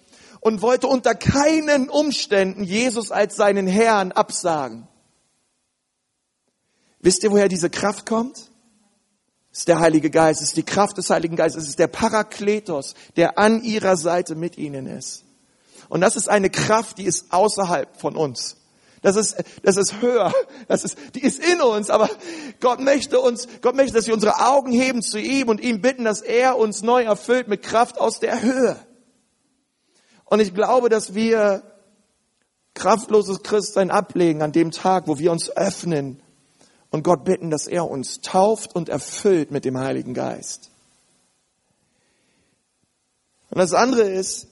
und 0.41 0.62
wollte 0.62 0.88
unter 0.88 1.15
keinen 1.15 1.88
Umständen 1.89 2.63
Jesus 2.63 3.12
als 3.12 3.38
seinen 3.38 3.67
Herrn 3.67 4.12
absagen. 4.12 4.88
Wisst 6.99 7.23
ihr, 7.23 7.32
woher 7.32 7.47
diese 7.47 7.69
Kraft 7.69 8.06
kommt? 8.06 8.51
Es 9.51 9.60
ist 9.60 9.67
der 9.67 9.80
Heilige 9.80 10.10
Geist, 10.10 10.41
es 10.41 10.49
ist 10.49 10.58
die 10.58 10.63
Kraft 10.63 10.97
des 10.97 11.10
Heiligen 11.10 11.36
Geistes, 11.36 11.63
es 11.63 11.69
ist 11.69 11.80
der 11.80 11.88
Parakletos, 11.88 12.95
der 13.15 13.38
an 13.38 13.63
ihrer 13.63 13.97
Seite 13.97 14.36
mit 14.36 14.58
ihnen 14.58 14.88
ist. 14.88 15.23
Und 15.89 16.01
das 16.01 16.15
ist 16.15 16.30
eine 16.30 16.49
Kraft, 16.49 16.97
die 16.97 17.04
ist 17.04 17.32
außerhalb 17.32 17.99
von 17.99 18.15
uns. 18.15 18.58
Das 19.01 19.15
ist, 19.15 19.36
das 19.63 19.77
ist 19.77 20.01
höher. 20.01 20.34
Das 20.67 20.84
ist, 20.84 20.95
die 21.15 21.21
ist 21.21 21.43
in 21.43 21.60
uns. 21.60 21.89
Aber 21.89 22.10
Gott 22.60 22.80
möchte 22.80 23.19
uns, 23.19 23.47
Gott 23.62 23.75
möchte, 23.75 23.93
dass 23.93 24.08
wir 24.08 24.13
unsere 24.13 24.47
Augen 24.47 24.71
heben 24.71 25.01
zu 25.01 25.19
ihm 25.19 25.49
und 25.49 25.60
ihm 25.60 25.82
bitten, 25.82 26.06
dass 26.06 26.21
er 26.21 26.58
uns 26.58 26.82
neu 26.82 27.04
erfüllt 27.04 27.47
mit 27.47 27.62
Kraft 27.63 27.99
aus 27.99 28.19
der 28.19 28.41
Höhe. 28.41 28.80
Und 30.31 30.39
ich 30.39 30.53
glaube, 30.53 30.87
dass 30.87 31.13
wir 31.13 31.61
kraftloses 32.73 33.43
Christsein 33.43 33.91
ablegen 33.91 34.41
an 34.41 34.53
dem 34.53 34.71
Tag, 34.71 35.09
wo 35.09 35.19
wir 35.19 35.29
uns 35.29 35.49
öffnen 35.49 36.23
und 36.89 37.03
Gott 37.03 37.25
bitten, 37.25 37.49
dass 37.49 37.67
er 37.67 37.91
uns 37.91 38.21
tauft 38.21 38.73
und 38.73 38.87
erfüllt 38.87 39.51
mit 39.51 39.65
dem 39.65 39.77
Heiligen 39.77 40.13
Geist. 40.13 40.71
Und 43.49 43.57
das 43.57 43.73
andere 43.73 44.03
ist, 44.03 44.47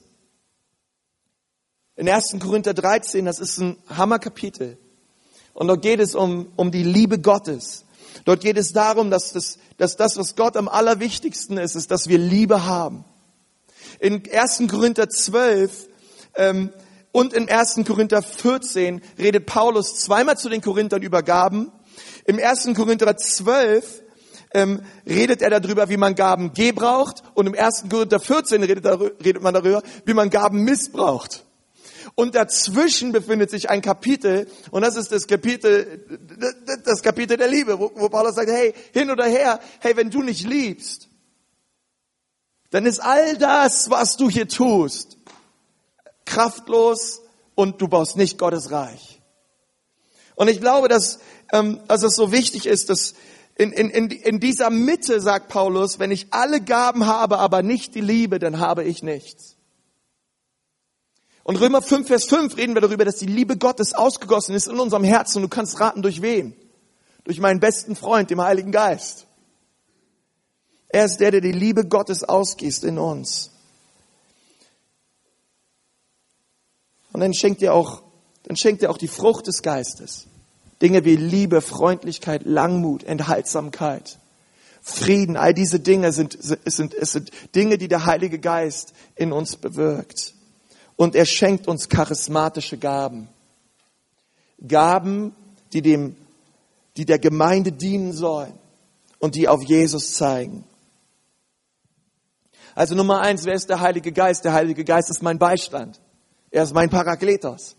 in 1.96 2.10
1. 2.10 2.36
Korinther 2.40 2.74
13, 2.74 3.24
das 3.24 3.40
ist 3.40 3.56
ein 3.56 3.78
Hammerkapitel. 3.88 4.76
Und 5.54 5.68
dort 5.68 5.80
geht 5.80 6.00
es 6.00 6.14
um, 6.14 6.52
um 6.56 6.70
die 6.70 6.84
Liebe 6.84 7.18
Gottes. 7.18 7.86
Dort 8.26 8.42
geht 8.42 8.58
es 8.58 8.74
darum, 8.74 9.10
dass 9.10 9.32
das, 9.32 9.56
dass 9.78 9.96
das, 9.96 10.18
was 10.18 10.36
Gott 10.36 10.58
am 10.58 10.68
allerwichtigsten 10.68 11.56
ist, 11.56 11.74
ist, 11.74 11.90
dass 11.90 12.06
wir 12.06 12.18
Liebe 12.18 12.66
haben. 12.66 13.06
In 13.98 14.22
1. 14.32 14.64
Korinther 14.70 15.08
12 15.08 15.88
ähm, 16.36 16.70
und 17.12 17.32
in 17.32 17.48
1. 17.48 17.80
Korinther 17.86 18.22
14 18.22 19.00
redet 19.18 19.46
Paulus 19.46 19.96
zweimal 19.96 20.38
zu 20.38 20.48
den 20.48 20.60
Korinthern 20.60 21.02
über 21.02 21.22
Gaben. 21.22 21.72
Im 22.24 22.38
1. 22.38 22.70
Korinther 22.76 23.16
12 23.16 24.02
ähm, 24.52 24.82
redet 25.06 25.42
er 25.42 25.60
darüber, 25.60 25.88
wie 25.88 25.96
man 25.96 26.14
Gaben 26.14 26.52
gebraucht 26.52 27.22
und 27.34 27.46
im 27.46 27.54
1. 27.54 27.84
Korinther 27.90 28.20
14 28.20 28.62
redet, 28.62 28.86
redet 29.24 29.42
man 29.42 29.54
darüber, 29.54 29.82
wie 30.04 30.14
man 30.14 30.30
Gaben 30.30 30.64
missbraucht. 30.64 31.44
Und 32.14 32.34
dazwischen 32.34 33.12
befindet 33.12 33.50
sich 33.50 33.70
ein 33.70 33.82
Kapitel, 33.82 34.48
und 34.70 34.82
das 34.82 34.96
ist 34.96 35.12
das 35.12 35.26
Kapitel, 35.26 36.04
das 36.84 37.02
Kapitel 37.02 37.36
der 37.36 37.48
Liebe, 37.48 37.78
wo, 37.78 37.92
wo 37.94 38.08
Paulus 38.08 38.34
sagt, 38.34 38.50
hey, 38.50 38.74
hin 38.92 39.10
oder 39.10 39.24
her, 39.26 39.60
hey, 39.80 39.96
wenn 39.96 40.10
du 40.10 40.22
nicht 40.22 40.46
liebst, 40.46 41.09
dann 42.70 42.86
ist 42.86 43.00
all 43.00 43.36
das, 43.36 43.90
was 43.90 44.16
du 44.16 44.30
hier 44.30 44.48
tust, 44.48 45.18
kraftlos 46.24 47.20
und 47.54 47.80
du 47.80 47.88
baust 47.88 48.16
nicht 48.16 48.38
Gottes 48.38 48.70
Reich. 48.70 49.20
Und 50.36 50.48
ich 50.48 50.60
glaube, 50.60 50.88
dass, 50.88 51.18
ähm, 51.52 51.80
dass 51.88 52.02
es 52.02 52.14
so 52.14 52.32
wichtig 52.32 52.66
ist, 52.66 52.88
dass 52.88 53.14
in, 53.56 53.72
in, 53.72 53.90
in, 53.90 54.10
in 54.10 54.40
dieser 54.40 54.70
Mitte, 54.70 55.20
sagt 55.20 55.48
Paulus, 55.48 55.98
wenn 55.98 56.10
ich 56.10 56.28
alle 56.30 56.62
Gaben 56.62 57.06
habe, 57.06 57.38
aber 57.38 57.62
nicht 57.62 57.94
die 57.94 58.00
Liebe, 58.00 58.38
dann 58.38 58.58
habe 58.58 58.84
ich 58.84 59.02
nichts. 59.02 59.56
Und 61.42 61.56
Römer 61.56 61.82
5, 61.82 62.06
Vers 62.06 62.24
5 62.24 62.56
reden 62.56 62.74
wir 62.74 62.80
darüber, 62.80 63.04
dass 63.04 63.16
die 63.16 63.26
Liebe 63.26 63.58
Gottes 63.58 63.92
ausgegossen 63.92 64.54
ist 64.54 64.68
in 64.68 64.78
unserem 64.78 65.04
Herzen. 65.04 65.38
Und 65.38 65.42
du 65.42 65.48
kannst 65.48 65.80
raten, 65.80 66.00
durch 66.00 66.22
wen? 66.22 66.54
Durch 67.24 67.40
meinen 67.40 67.60
besten 67.60 67.96
Freund, 67.96 68.30
dem 68.30 68.40
Heiligen 68.40 68.72
Geist. 68.72 69.26
Er 70.92 71.04
ist 71.04 71.18
der, 71.18 71.30
der 71.30 71.40
die 71.40 71.52
Liebe 71.52 71.86
Gottes 71.86 72.24
ausgießt 72.24 72.84
in 72.84 72.98
uns. 72.98 73.50
Und 77.12 77.20
dann 77.20 77.34
schenkt 77.34 77.62
er 77.62 77.74
auch, 77.74 78.02
dann 78.44 78.56
schenkt 78.56 78.82
er 78.82 78.90
auch 78.90 78.98
die 78.98 79.08
Frucht 79.08 79.46
des 79.46 79.62
Geistes. 79.62 80.26
Dinge 80.82 81.04
wie 81.04 81.16
Liebe, 81.16 81.60
Freundlichkeit, 81.60 82.42
Langmut, 82.44 83.04
Enthaltsamkeit, 83.04 84.18
Frieden, 84.82 85.36
all 85.36 85.52
diese 85.52 85.78
Dinge 85.78 86.12
sind, 86.12 86.38
es 86.64 86.76
sind, 86.76 86.94
es 86.94 87.12
sind 87.12 87.30
Dinge, 87.54 87.76
die 87.76 87.88
der 87.88 88.06
Heilige 88.06 88.38
Geist 88.38 88.94
in 89.14 89.30
uns 89.32 89.56
bewirkt. 89.56 90.34
Und 90.96 91.14
er 91.14 91.26
schenkt 91.26 91.68
uns 91.68 91.88
charismatische 91.88 92.78
Gaben. 92.78 93.28
Gaben, 94.66 95.34
die 95.72 95.82
dem, 95.82 96.16
die 96.96 97.04
der 97.04 97.18
Gemeinde 97.18 97.72
dienen 97.72 98.12
sollen 98.12 98.54
und 99.18 99.34
die 99.34 99.48
auf 99.48 99.62
Jesus 99.62 100.14
zeigen. 100.14 100.64
Also 102.80 102.94
Nummer 102.94 103.20
eins, 103.20 103.44
wer 103.44 103.52
ist 103.52 103.68
der 103.68 103.80
Heilige 103.80 104.10
Geist? 104.10 104.46
Der 104.46 104.54
Heilige 104.54 104.84
Geist 104.84 105.10
ist 105.10 105.22
mein 105.22 105.38
Beistand. 105.38 106.00
Er 106.50 106.62
ist 106.62 106.72
mein 106.72 106.88
Parakletos. 106.88 107.76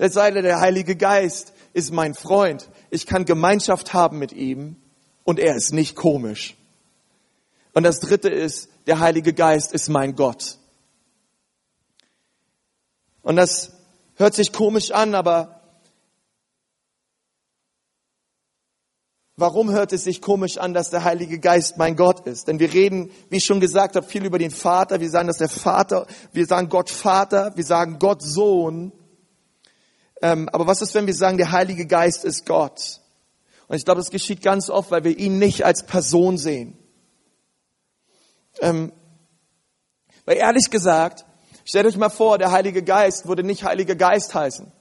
Jetzt 0.00 0.14
sei 0.14 0.32
der 0.32 0.58
Heilige 0.58 0.96
Geist 0.96 1.52
ist 1.74 1.92
mein 1.92 2.12
Freund. 2.12 2.68
Ich 2.90 3.06
kann 3.06 3.24
Gemeinschaft 3.24 3.94
haben 3.94 4.18
mit 4.18 4.32
ihm 4.32 4.74
und 5.22 5.38
er 5.38 5.54
ist 5.54 5.72
nicht 5.72 5.94
komisch. 5.94 6.56
Und 7.72 7.84
das 7.84 8.00
dritte 8.00 8.28
ist, 8.28 8.68
der 8.88 8.98
Heilige 8.98 9.32
Geist 9.32 9.72
ist 9.72 9.88
mein 9.90 10.16
Gott. 10.16 10.58
Und 13.22 13.36
das 13.36 13.74
hört 14.16 14.34
sich 14.34 14.52
komisch 14.52 14.90
an, 14.90 15.14
aber 15.14 15.55
Warum 19.38 19.70
hört 19.70 19.92
es 19.92 20.04
sich 20.04 20.22
komisch 20.22 20.56
an, 20.56 20.72
dass 20.72 20.88
der 20.88 21.04
Heilige 21.04 21.38
Geist 21.38 21.76
mein 21.76 21.94
Gott 21.94 22.26
ist? 22.26 22.48
Denn 22.48 22.58
wir 22.58 22.72
reden, 22.72 23.10
wie 23.28 23.36
ich 23.36 23.44
schon 23.44 23.60
gesagt 23.60 23.94
habe, 23.94 24.06
viel 24.06 24.24
über 24.24 24.38
den 24.38 24.50
Vater. 24.50 24.98
Wir 24.98 25.10
sagen, 25.10 25.28
dass 25.28 25.36
der 25.36 25.50
Vater, 25.50 26.06
wir 26.32 26.46
sagen 26.46 26.70
Gott 26.70 26.88
Vater, 26.88 27.52
wir 27.54 27.64
sagen 27.64 27.98
Gott 27.98 28.22
Sohn. 28.22 28.92
Ähm, 30.22 30.48
aber 30.50 30.66
was 30.66 30.80
ist, 30.80 30.94
wenn 30.94 31.06
wir 31.06 31.14
sagen, 31.14 31.36
der 31.36 31.52
Heilige 31.52 31.86
Geist 31.86 32.24
ist 32.24 32.46
Gott? 32.46 33.02
Und 33.68 33.76
ich 33.76 33.84
glaube, 33.84 34.00
das 34.00 34.10
geschieht 34.10 34.40
ganz 34.40 34.70
oft, 34.70 34.90
weil 34.90 35.04
wir 35.04 35.18
ihn 35.18 35.38
nicht 35.38 35.66
als 35.66 35.84
Person 35.84 36.38
sehen. 36.38 36.78
Ähm, 38.60 38.90
weil 40.24 40.38
ehrlich 40.38 40.70
gesagt, 40.70 41.26
stellt 41.66 41.84
euch 41.84 41.98
mal 41.98 42.08
vor, 42.08 42.38
der 42.38 42.52
Heilige 42.52 42.82
Geist 42.82 43.28
würde 43.28 43.42
nicht 43.42 43.64
Heiliger 43.64 43.96
Geist 43.96 44.34
heißen, 44.34 44.72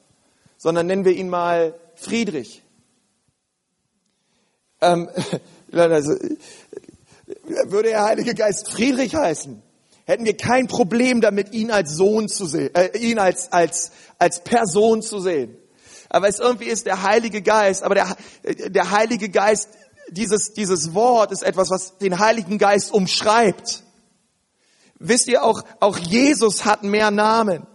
sondern 0.56 0.88
nennen 0.88 1.04
wir 1.04 1.12
ihn 1.12 1.28
mal 1.28 1.78
Friedrich 1.96 2.65
ähm, 4.82 5.10
also, 5.72 6.16
würde 7.66 7.90
der 7.90 8.04
Heilige 8.04 8.34
Geist 8.34 8.72
Friedrich 8.72 9.16
heißen, 9.16 9.62
hätten 10.06 10.26
wir 10.26 10.38
kein 10.38 10.68
Problem 10.68 11.22
damit, 11.22 11.54
ihn 11.54 11.72
als 11.72 11.96
Sohn 11.96 12.28
zu 12.28 12.46
sehen, 12.46 12.74
äh, 12.76 12.98
ihn 12.98 13.20
als, 13.20 13.52
als, 13.52 13.92
als 14.20 14.44
Person 14.44 15.02
zu 15.02 15.20
sehen. 15.20 15.58
Aber 16.10 16.28
es 16.28 16.40
irgendwie 16.40 16.66
ist 16.66 16.86
der 16.86 17.04
Heilige 17.04 17.42
Geist, 17.42 17.84
aber 17.84 17.96
der, 17.96 18.16
der 18.70 18.92
Heilige 18.92 19.30
Geist, 19.30 19.70
dieses, 20.10 20.54
dieses 20.54 20.94
Wort 20.94 21.32
ist 21.32 21.44
etwas, 21.44 21.70
was 21.72 21.98
den 21.98 22.20
Heiligen 22.20 22.58
Geist 22.58 22.92
umschreibt. 22.92 23.84
Wisst 25.00 25.28
ihr 25.28 25.44
auch, 25.44 25.64
auch 25.80 25.98
Jesus 25.98 26.64
hat 26.66 26.84
mehr 26.84 27.12
Namen. 27.12 27.66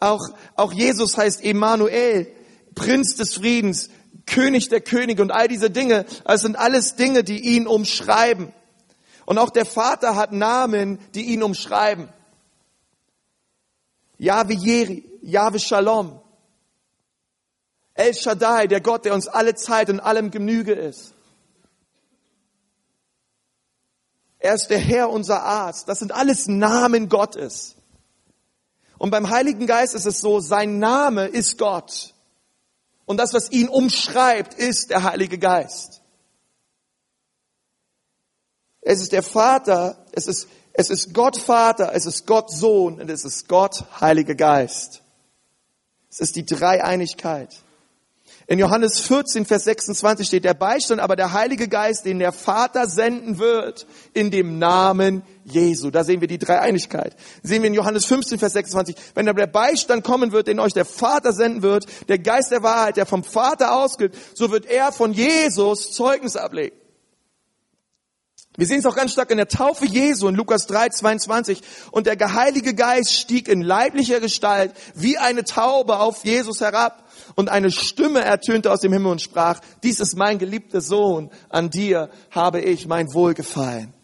Auch, 0.00 0.30
auch 0.56 0.72
Jesus 0.72 1.16
heißt 1.16 1.44
Emmanuel, 1.44 2.28
Prinz 2.74 3.16
des 3.16 3.34
Friedens, 3.34 3.90
König 4.28 4.68
der 4.68 4.80
Könige 4.80 5.22
und 5.22 5.30
all 5.30 5.48
diese 5.48 5.70
Dinge, 5.70 6.04
das 6.24 6.42
sind 6.42 6.56
alles 6.56 6.96
Dinge, 6.96 7.24
die 7.24 7.40
ihn 7.40 7.66
umschreiben. 7.66 8.52
Und 9.26 9.38
auch 9.38 9.50
der 9.50 9.66
Vater 9.66 10.16
hat 10.16 10.32
Namen, 10.32 10.98
die 11.14 11.24
ihn 11.24 11.42
umschreiben. 11.42 12.08
Yahweh 14.18 14.54
Jeri, 14.54 15.04
Yahweh 15.22 15.58
Shalom, 15.58 16.20
El 17.94 18.14
Shaddai, 18.14 18.66
der 18.68 18.80
Gott, 18.80 19.04
der 19.04 19.14
uns 19.14 19.28
alle 19.28 19.54
Zeit 19.54 19.90
und 19.90 20.00
allem 20.00 20.30
Genüge 20.30 20.72
ist. 20.72 21.14
Er 24.38 24.54
ist 24.54 24.68
der 24.68 24.78
Herr, 24.78 25.10
unser 25.10 25.42
Arzt. 25.42 25.88
Das 25.88 25.98
sind 25.98 26.12
alles 26.12 26.46
Namen 26.46 27.08
Gottes. 27.08 27.74
Und 28.98 29.10
beim 29.10 29.30
Heiligen 29.30 29.66
Geist 29.66 29.94
ist 29.94 30.06
es 30.06 30.20
so, 30.20 30.40
sein 30.40 30.78
Name 30.78 31.26
ist 31.26 31.58
Gott. 31.58 32.14
Und 33.08 33.16
das, 33.16 33.32
was 33.32 33.50
ihn 33.50 33.70
umschreibt, 33.70 34.52
ist 34.52 34.90
der 34.90 35.02
Heilige 35.02 35.38
Geist. 35.38 36.02
Es 38.82 39.00
ist 39.00 39.12
der 39.12 39.22
Vater, 39.22 40.04
es 40.12 40.26
ist, 40.26 40.46
es 40.74 40.90
ist 40.90 41.14
Gott 41.14 41.38
Vater, 41.38 41.94
es 41.94 42.04
ist 42.04 42.26
Gott 42.26 42.50
Sohn 42.50 43.00
und 43.00 43.08
es 43.08 43.24
ist 43.24 43.48
Gott 43.48 43.82
Heiliger 43.98 44.34
Geist. 44.34 45.02
Es 46.10 46.20
ist 46.20 46.36
die 46.36 46.44
Dreieinigkeit. 46.44 47.56
In 48.50 48.58
Johannes 48.58 49.00
14, 49.00 49.44
Vers 49.44 49.64
26 49.64 50.26
steht, 50.26 50.44
der 50.46 50.54
Beistand 50.54 51.02
aber 51.02 51.16
der 51.16 51.34
Heilige 51.34 51.68
Geist, 51.68 52.06
den 52.06 52.18
der 52.18 52.32
Vater 52.32 52.86
senden 52.86 53.38
wird, 53.38 53.86
in 54.14 54.30
dem 54.30 54.58
Namen 54.58 55.22
Jesu. 55.44 55.90
Da 55.90 56.02
sehen 56.02 56.22
wir 56.22 56.28
die 56.28 56.38
Dreieinigkeit. 56.38 57.14
Sehen 57.42 57.60
wir 57.60 57.66
in 57.66 57.74
Johannes 57.74 58.06
15, 58.06 58.38
Vers 58.38 58.54
26, 58.54 58.96
wenn 59.14 59.28
aber 59.28 59.40
der 59.40 59.48
Beistand 59.48 60.02
kommen 60.02 60.32
wird, 60.32 60.46
den 60.46 60.60
euch 60.60 60.72
der 60.72 60.86
Vater 60.86 61.34
senden 61.34 61.60
wird, 61.60 61.84
der 62.08 62.18
Geist 62.18 62.50
der 62.50 62.62
Wahrheit, 62.62 62.96
der 62.96 63.04
vom 63.04 63.22
Vater 63.22 63.76
ausgeht, 63.76 64.16
so 64.32 64.50
wird 64.50 64.64
er 64.64 64.92
von 64.92 65.12
Jesus 65.12 65.92
Zeugnis 65.92 66.34
ablegen. 66.34 66.87
Wir 68.58 68.66
sehen 68.66 68.80
es 68.80 68.86
auch 68.86 68.96
ganz 68.96 69.12
stark 69.12 69.30
in 69.30 69.36
der 69.36 69.46
Taufe 69.46 69.86
Jesu 69.86 70.26
in 70.26 70.34
Lukas 70.34 70.66
3, 70.66 70.88
22. 70.88 71.62
Und 71.92 72.08
der 72.08 72.16
Geheilige 72.16 72.74
Geist 72.74 73.14
stieg 73.14 73.46
in 73.46 73.62
leiblicher 73.62 74.18
Gestalt 74.18 74.72
wie 74.96 75.16
eine 75.16 75.44
Taube 75.44 76.00
auf 76.00 76.24
Jesus 76.24 76.60
herab. 76.60 77.08
Und 77.36 77.50
eine 77.50 77.70
Stimme 77.70 78.20
ertönte 78.20 78.72
aus 78.72 78.80
dem 78.80 78.92
Himmel 78.92 79.12
und 79.12 79.22
sprach, 79.22 79.60
dies 79.84 80.00
ist 80.00 80.16
mein 80.16 80.40
geliebter 80.40 80.80
Sohn, 80.80 81.30
an 81.48 81.70
dir 81.70 82.10
habe 82.32 82.60
ich 82.60 82.88
mein 82.88 83.14
Wohlgefallen. 83.14 83.94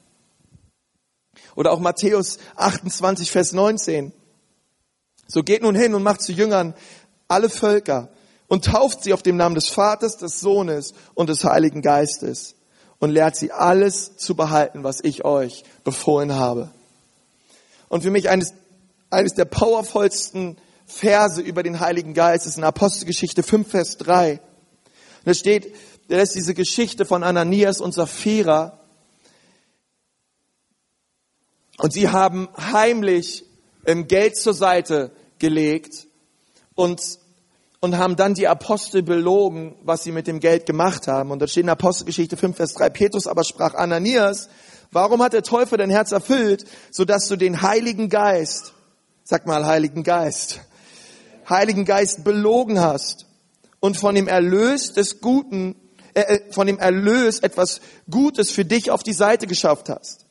Oder 1.56 1.72
auch 1.72 1.80
Matthäus 1.80 2.38
28, 2.54 3.32
Vers 3.32 3.54
19. 3.54 4.12
So 5.26 5.42
geht 5.42 5.62
nun 5.62 5.74
hin 5.74 5.96
und 5.96 6.04
macht 6.04 6.22
zu 6.22 6.30
Jüngern 6.30 6.74
alle 7.26 7.50
Völker 7.50 8.08
und 8.46 8.66
tauft 8.66 9.02
sie 9.02 9.14
auf 9.14 9.22
dem 9.24 9.36
Namen 9.36 9.56
des 9.56 9.68
Vaters, 9.68 10.16
des 10.16 10.38
Sohnes 10.38 10.94
und 11.14 11.28
des 11.28 11.42
Heiligen 11.42 11.82
Geistes 11.82 12.53
und 13.04 13.10
lehrt 13.10 13.36
sie 13.36 13.52
alles 13.52 14.16
zu 14.16 14.34
behalten, 14.34 14.82
was 14.82 15.00
ich 15.02 15.26
euch 15.26 15.64
befohlen 15.84 16.36
habe. 16.36 16.70
Und 17.90 18.00
für 18.00 18.10
mich 18.10 18.30
eines, 18.30 18.54
eines 19.10 19.34
der 19.34 19.44
powervollsten 19.44 20.56
Verse 20.86 21.38
über 21.38 21.62
den 21.62 21.80
Heiligen 21.80 22.14
Geist 22.14 22.46
ist 22.46 22.56
in 22.56 22.64
Apostelgeschichte 22.64 23.42
5, 23.42 23.70
Vers 23.70 23.98
3. 23.98 24.32
Und 24.32 24.40
da 25.26 25.34
steht, 25.34 25.74
da 26.08 26.16
ist 26.16 26.34
diese 26.34 26.54
Geschichte 26.54 27.04
von 27.04 27.22
Ananias 27.22 27.82
und 27.82 27.92
Sapphira. 27.92 28.80
Und 31.76 31.92
sie 31.92 32.08
haben 32.08 32.48
heimlich 32.56 33.44
ähm, 33.84 34.08
Geld 34.08 34.38
zur 34.38 34.54
Seite 34.54 35.10
gelegt 35.38 36.06
und, 36.74 37.02
und 37.84 37.98
haben 37.98 38.16
dann 38.16 38.32
die 38.32 38.48
Apostel 38.48 39.02
belogen, 39.02 39.76
was 39.82 40.04
sie 40.04 40.10
mit 40.10 40.26
dem 40.26 40.40
Geld 40.40 40.64
gemacht 40.64 41.06
haben. 41.06 41.30
Und 41.30 41.40
da 41.40 41.46
steht 41.46 41.64
in 41.64 41.68
Apostelgeschichte 41.68 42.38
5, 42.38 42.56
Vers 42.56 42.72
3, 42.72 42.88
Petrus 42.88 43.26
aber 43.26 43.44
sprach 43.44 43.74
Ananias, 43.74 44.48
warum 44.90 45.22
hat 45.22 45.34
der 45.34 45.42
Teufel 45.42 45.76
dein 45.76 45.90
Herz 45.90 46.10
erfüllt, 46.10 46.64
sodass 46.90 47.28
du 47.28 47.36
den 47.36 47.60
Heiligen 47.60 48.08
Geist, 48.08 48.72
sag 49.22 49.46
mal 49.46 49.66
Heiligen 49.66 50.02
Geist, 50.02 50.60
Heiligen 51.46 51.84
Geist 51.84 52.24
belogen 52.24 52.80
hast 52.80 53.26
und 53.80 53.98
von 53.98 54.14
dem 54.14 54.28
Erlös 54.28 54.94
des 54.94 55.20
Guten, 55.20 55.76
äh, 56.14 56.20
äh 56.22 56.52
von 56.52 56.66
dem 56.66 56.78
Erlös 56.78 57.40
etwas 57.40 57.82
Gutes 58.10 58.50
für 58.50 58.64
dich 58.64 58.90
auf 58.92 59.02
die 59.02 59.12
Seite 59.12 59.46
geschafft 59.46 59.90
hast. 59.90 60.24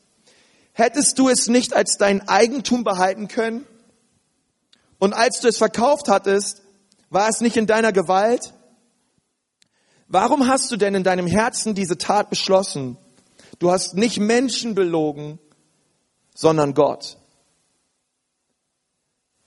Hättest 0.72 1.20
du 1.20 1.30
es 1.30 1.50
nicht 1.50 1.76
als 1.76 2.00
dein 2.00 2.28
Eigentum 2.28 2.84
behalten 2.84 3.28
können? 3.28 3.68
Und 4.98 5.14
als 5.14 5.40
du 5.40 5.50
es 5.50 5.58
verkauft 5.58 6.08
hattest, 6.08 6.64
war 7.14 7.30
es 7.30 7.42
nicht 7.42 7.58
in 7.58 7.68
deiner 7.68 7.92
Gewalt? 7.92 8.54
Warum 10.08 10.48
hast 10.48 10.72
du 10.72 10.78
denn 10.78 10.96
in 10.96 11.04
deinem 11.04 11.28
Herzen 11.28 11.76
diese 11.76 11.98
Tat 11.98 12.30
beschlossen? 12.30 12.98
Du 13.60 13.72
hast 13.72 13.96
nicht 13.96 14.20
Menschen 14.20 14.76
belogen, 14.76 15.40
sondern 16.36 16.74
Gott. 16.74 17.18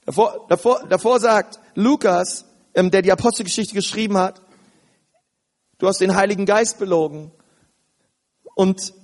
Davor, 0.05 0.47
davor, 0.49 0.87
davor 0.89 1.21
sagt 1.21 1.59
Lukas, 1.75 2.45
ähm, 2.75 2.91
der 2.91 3.03
die 3.03 3.13
Apostelgeschichte 3.13 3.75
geschrieben 3.75 4.17
hat, 4.17 4.41
du 5.79 5.89
hast 5.89 6.01
den 6.01 6.15
Heiligen 6.15 6.47
Geist 6.47 6.79
belogen. 6.79 7.33
Und 8.55 8.95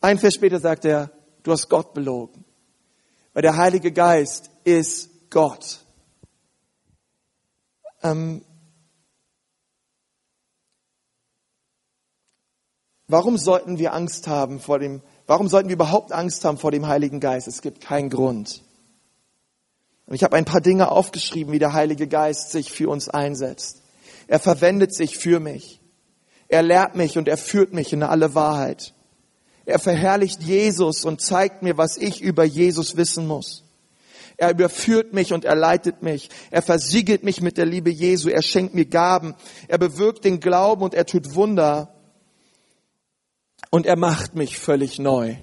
ein 0.00 0.18
Vers 0.18 0.34
später 0.34 0.60
sagt 0.60 0.84
er, 0.84 1.10
du 1.42 1.52
hast 1.52 1.68
Gott 1.68 1.94
belogen. 1.94 2.44
Weil 3.32 3.42
der 3.42 3.56
Heilige 3.56 3.90
Geist 3.90 4.50
ist 4.64 5.30
Gott. 5.30 5.81
Ähm, 8.02 8.44
warum 13.06 13.38
sollten 13.38 13.78
wir 13.78 13.92
Angst 13.92 14.26
haben 14.26 14.60
vor 14.60 14.78
dem, 14.78 15.02
warum 15.26 15.48
sollten 15.48 15.68
wir 15.68 15.76
überhaupt 15.76 16.12
Angst 16.12 16.44
haben 16.44 16.58
vor 16.58 16.70
dem 16.70 16.86
Heiligen 16.86 17.20
Geist? 17.20 17.48
Es 17.48 17.62
gibt 17.62 17.80
keinen 17.80 18.10
Grund. 18.10 18.62
Und 20.06 20.14
ich 20.14 20.24
habe 20.24 20.36
ein 20.36 20.44
paar 20.44 20.60
Dinge 20.60 20.90
aufgeschrieben, 20.90 21.52
wie 21.52 21.58
der 21.58 21.72
Heilige 21.72 22.08
Geist 22.08 22.50
sich 22.50 22.72
für 22.72 22.88
uns 22.88 23.08
einsetzt. 23.08 23.82
Er 24.26 24.38
verwendet 24.38 24.94
sich 24.94 25.16
für 25.16 25.40
mich. 25.40 25.80
Er 26.48 26.62
lehrt 26.62 26.96
mich 26.96 27.16
und 27.16 27.28
er 27.28 27.38
führt 27.38 27.72
mich 27.72 27.92
in 27.92 28.02
alle 28.02 28.34
Wahrheit. 28.34 28.94
Er 29.64 29.78
verherrlicht 29.78 30.42
Jesus 30.42 31.04
und 31.04 31.20
zeigt 31.20 31.62
mir, 31.62 31.78
was 31.78 31.96
ich 31.96 32.20
über 32.20 32.44
Jesus 32.44 32.96
wissen 32.96 33.26
muss. 33.26 33.64
Er 34.36 34.50
überführt 34.50 35.12
mich 35.12 35.32
und 35.32 35.44
er 35.44 35.54
leitet 35.54 36.02
mich. 36.02 36.30
Er 36.50 36.62
versiegelt 36.62 37.22
mich 37.22 37.40
mit 37.40 37.56
der 37.56 37.66
Liebe 37.66 37.90
Jesu. 37.90 38.28
Er 38.28 38.42
schenkt 38.42 38.74
mir 38.74 38.86
Gaben. 38.86 39.34
Er 39.68 39.78
bewirkt 39.78 40.24
den 40.24 40.40
Glauben 40.40 40.82
und 40.82 40.94
er 40.94 41.06
tut 41.06 41.34
Wunder. 41.34 41.94
Und 43.70 43.86
er 43.86 43.96
macht 43.96 44.34
mich 44.34 44.58
völlig 44.58 44.98
neu. 44.98 45.36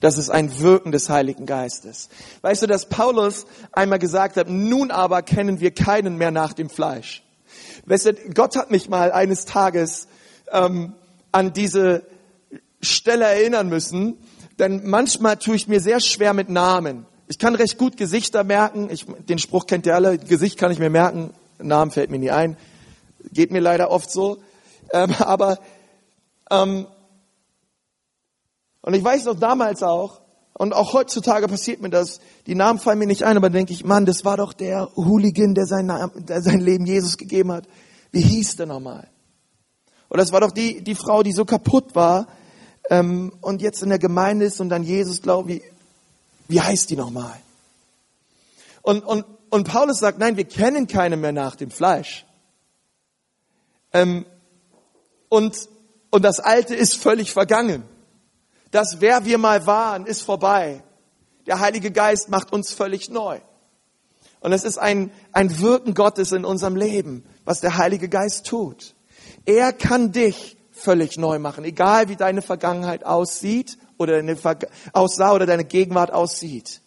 Das 0.00 0.18
ist 0.18 0.30
ein 0.30 0.58
Wirken 0.58 0.90
des 0.90 1.08
Heiligen 1.08 1.46
Geistes. 1.46 2.08
Weißt 2.40 2.62
du, 2.62 2.66
dass 2.66 2.88
Paulus 2.88 3.46
einmal 3.70 4.00
gesagt 4.00 4.36
hat, 4.36 4.48
nun 4.48 4.90
aber 4.90 5.22
kennen 5.22 5.60
wir 5.60 5.72
keinen 5.72 6.18
mehr 6.18 6.32
nach 6.32 6.54
dem 6.54 6.68
Fleisch. 6.68 7.22
Weißt 7.86 8.06
du, 8.06 8.14
Gott 8.34 8.56
hat 8.56 8.72
mich 8.72 8.88
mal 8.88 9.12
eines 9.12 9.44
Tages 9.44 10.08
ähm, 10.50 10.94
an 11.30 11.52
diese 11.52 12.04
Stelle 12.80 13.26
erinnern 13.26 13.68
müssen, 13.68 14.18
denn 14.58 14.88
manchmal 14.88 15.36
tue 15.36 15.54
ich 15.54 15.68
mir 15.68 15.80
sehr 15.80 16.00
schwer 16.00 16.34
mit 16.34 16.48
Namen. 16.48 17.06
Ich 17.28 17.38
kann 17.38 17.54
recht 17.54 17.78
gut 17.78 17.96
Gesichter 17.96 18.44
merken. 18.44 18.90
Ich, 18.90 19.06
den 19.06 19.38
Spruch 19.38 19.66
kennt 19.66 19.86
ihr 19.86 19.94
alle. 19.94 20.18
Gesicht 20.18 20.58
kann 20.58 20.72
ich 20.72 20.78
mir 20.78 20.90
merken. 20.90 21.30
Namen 21.58 21.90
fällt 21.90 22.10
mir 22.10 22.18
nie 22.18 22.30
ein. 22.30 22.56
Geht 23.32 23.50
mir 23.50 23.60
leider 23.60 23.90
oft 23.90 24.10
so. 24.10 24.38
Ähm, 24.92 25.14
aber 25.18 25.58
ähm, 26.50 26.86
und 28.82 28.94
ich 28.94 29.02
weiß 29.02 29.24
noch 29.24 29.38
damals 29.38 29.82
auch, 29.82 30.20
und 30.54 30.74
auch 30.74 30.92
heutzutage 30.92 31.48
passiert 31.48 31.80
mir 31.80 31.88
das, 31.88 32.20
die 32.46 32.54
Namen 32.54 32.78
fallen 32.78 32.98
mir 32.98 33.06
nicht 33.06 33.24
ein, 33.24 33.36
aber 33.36 33.48
denke 33.48 33.72
ich, 33.72 33.84
Mann, 33.84 34.04
das 34.04 34.24
war 34.24 34.36
doch 34.36 34.52
der 34.52 34.90
Hooligan, 34.96 35.54
der 35.54 35.66
sein, 35.66 35.86
Namen, 35.86 36.26
der 36.26 36.42
sein 36.42 36.60
Leben 36.60 36.84
Jesus 36.84 37.16
gegeben 37.16 37.52
hat. 37.52 37.66
Wie 38.10 38.20
hieß 38.20 38.56
der 38.56 38.66
nochmal? 38.66 39.08
Oder 40.10 40.22
das 40.22 40.32
war 40.32 40.40
doch 40.40 40.50
die, 40.50 40.82
die 40.82 40.94
Frau, 40.94 41.22
die 41.22 41.32
so 41.32 41.44
kaputt 41.44 41.94
war, 41.94 42.26
ähm, 42.90 43.32
und 43.40 43.62
jetzt 43.62 43.82
in 43.82 43.88
der 43.88 43.98
Gemeinde 43.98 44.44
ist 44.44 44.60
und 44.60 44.68
dann 44.68 44.82
Jesus 44.82 45.22
glaubt, 45.22 45.48
wie, 45.48 45.62
wie 46.52 46.60
heißt 46.60 46.90
die 46.90 46.96
nochmal? 46.96 47.34
Und, 48.82 49.04
und, 49.04 49.24
und 49.48 49.66
Paulus 49.66 49.98
sagt, 49.98 50.18
nein, 50.18 50.36
wir 50.36 50.44
kennen 50.44 50.86
keine 50.86 51.16
mehr 51.16 51.32
nach 51.32 51.56
dem 51.56 51.70
Fleisch. 51.70 52.26
Ähm, 53.92 54.26
und, 55.30 55.68
und 56.10 56.24
das 56.24 56.40
Alte 56.40 56.74
ist 56.74 56.96
völlig 56.96 57.32
vergangen. 57.32 57.84
Das, 58.70 59.00
wer 59.00 59.24
wir 59.24 59.38
mal 59.38 59.66
waren, 59.66 60.04
ist 60.04 60.22
vorbei. 60.22 60.84
Der 61.46 61.58
Heilige 61.60 61.90
Geist 61.90 62.28
macht 62.28 62.52
uns 62.52 62.72
völlig 62.72 63.08
neu. 63.08 63.40
Und 64.40 64.52
es 64.52 64.64
ist 64.64 64.76
ein, 64.78 65.10
ein 65.32 65.58
Wirken 65.58 65.94
Gottes 65.94 66.32
in 66.32 66.44
unserem 66.44 66.76
Leben, 66.76 67.24
was 67.46 67.60
der 67.60 67.78
Heilige 67.78 68.10
Geist 68.10 68.46
tut. 68.46 68.94
Er 69.46 69.72
kann 69.72 70.12
dich 70.12 70.58
völlig 70.70 71.16
neu 71.16 71.38
machen, 71.38 71.64
egal 71.64 72.08
wie 72.08 72.16
deine 72.16 72.42
Vergangenheit 72.42 73.06
aussieht 73.06 73.78
oder 73.98 74.14
deine 74.14 74.36
aussah 74.92 75.32
oder 75.32 75.46
deine 75.46 75.64
Gegenwart 75.64 76.12
aussieht. 76.12 76.80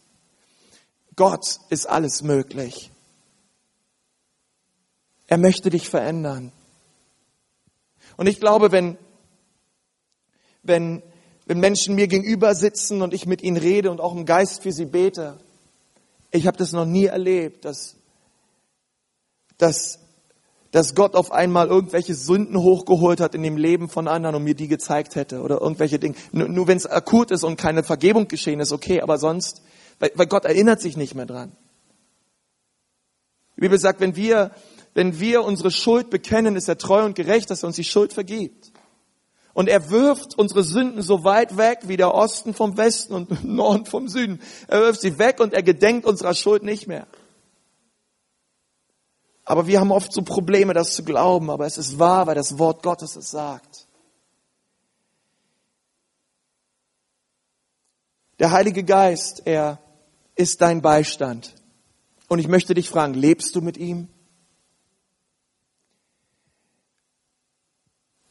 Gott 1.15 1.59
ist 1.69 1.87
alles 1.87 2.21
möglich. 2.21 2.91
Er 5.27 5.37
möchte 5.37 5.69
dich 5.69 5.89
verändern. 5.89 6.51
Und 8.17 8.27
ich 8.27 8.39
glaube, 8.39 8.71
wenn, 8.71 8.97
wenn, 10.63 11.01
wenn 11.45 11.59
Menschen 11.59 11.95
mir 11.95 12.07
gegenüber 12.07 12.53
sitzen 12.55 13.01
und 13.01 13.13
ich 13.13 13.25
mit 13.25 13.41
ihnen 13.41 13.57
rede 13.57 13.91
und 13.91 14.01
auch 14.01 14.13
im 14.13 14.25
Geist 14.25 14.61
für 14.61 14.71
sie 14.71 14.85
bete, 14.85 15.39
ich 16.31 16.47
habe 16.47 16.57
das 16.57 16.73
noch 16.73 16.85
nie 16.85 17.05
erlebt, 17.05 17.65
dass, 17.65 17.95
dass 19.57 19.99
dass 20.75 20.93
Gott 20.93 21.15
auf 21.15 21.31
einmal 21.31 21.69
irgendwelche 21.69 22.13
Sünden 22.13 22.61
hochgeholt 22.61 23.21
hat 23.21 23.33
in 23.33 23.43
dem 23.43 23.55
Leben 23.55 23.87
von 23.87 24.09
anderen 24.09 24.35
und 24.35 24.43
mir 24.43 24.55
die 24.55 24.67
gezeigt 24.67 25.15
hätte 25.15 25.39
oder 25.39 25.61
irgendwelche 25.61 25.99
Dinge. 25.99 26.15
Nur, 26.33 26.49
nur 26.49 26.67
wenn 26.67 26.75
es 26.75 26.85
akut 26.85 27.31
ist 27.31 27.45
und 27.45 27.55
keine 27.55 27.81
Vergebung 27.81 28.27
geschehen 28.27 28.59
ist, 28.59 28.73
okay, 28.73 28.99
aber 28.99 29.17
sonst, 29.17 29.61
weil, 29.99 30.11
weil 30.15 30.27
Gott 30.27 30.43
erinnert 30.43 30.81
sich 30.81 30.97
nicht 30.97 31.15
mehr 31.15 31.25
dran. 31.25 31.53
Die 33.55 33.61
Bibel 33.61 33.79
sagt, 33.79 34.01
wenn 34.01 34.17
wir, 34.17 34.51
wenn 34.93 35.17
wir 35.17 35.45
unsere 35.45 35.71
Schuld 35.71 36.09
bekennen, 36.09 36.57
ist 36.57 36.67
er 36.67 36.77
treu 36.77 37.05
und 37.05 37.15
gerecht, 37.15 37.49
dass 37.51 37.63
er 37.63 37.67
uns 37.67 37.77
die 37.77 37.85
Schuld 37.85 38.11
vergibt. 38.11 38.73
Und 39.53 39.69
er 39.69 39.89
wirft 39.91 40.37
unsere 40.37 40.65
Sünden 40.65 41.01
so 41.01 41.23
weit 41.23 41.55
weg 41.55 41.83
wie 41.83 41.95
der 41.95 42.13
Osten 42.13 42.53
vom 42.53 42.75
Westen 42.75 43.13
und 43.13 43.43
Norden 43.45 43.85
vom 43.85 44.09
Süden. 44.09 44.41
Er 44.67 44.81
wirft 44.81 44.99
sie 44.99 45.19
weg 45.19 45.39
und 45.39 45.53
er 45.53 45.63
gedenkt 45.63 46.05
unserer 46.05 46.33
Schuld 46.33 46.63
nicht 46.63 46.85
mehr. 46.85 47.07
Aber 49.45 49.67
wir 49.67 49.79
haben 49.79 49.91
oft 49.91 50.11
so 50.11 50.23
Probleme, 50.23 50.73
das 50.73 50.95
zu 50.95 51.03
glauben, 51.03 51.51
aber 51.51 51.67
es 51.67 51.77
ist 51.77 51.99
wahr, 51.99 52.25
weil 52.25 52.35
das 52.35 52.57
Wort 52.57 52.81
Gottes 52.81 53.15
es 53.15 53.29
sagt. 53.29 53.87
Der 58.39 58.51
Heilige 58.51 58.83
Geist, 58.83 59.43
er 59.45 59.79
ist 60.35 60.61
dein 60.61 60.81
Beistand. 60.81 61.53
Und 62.27 62.39
ich 62.39 62.47
möchte 62.47 62.73
dich 62.73 62.89
fragen, 62.89 63.13
lebst 63.13 63.55
du 63.55 63.61
mit 63.61 63.77
ihm? 63.77 64.09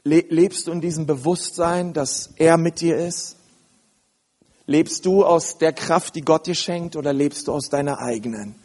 Lebst 0.03 0.66
du 0.66 0.72
in 0.72 0.83
diesem 0.83 1.07
Bewusstsein, 1.07 1.94
dass 1.94 2.35
er 2.37 2.59
mit 2.59 2.81
dir 2.81 2.98
ist? 2.98 3.37
Lebst 4.66 5.07
du 5.07 5.24
aus 5.24 5.59
der 5.59 5.72
Kraft, 5.72 6.16
die 6.16 6.22
Gott 6.22 6.46
dir 6.46 6.55
schenkt, 6.55 6.96
oder 6.96 7.12
lebst 7.12 7.48
du 7.48 7.53
aus 7.53 7.71
deiner 7.71 8.00
eigenen? 8.00 8.56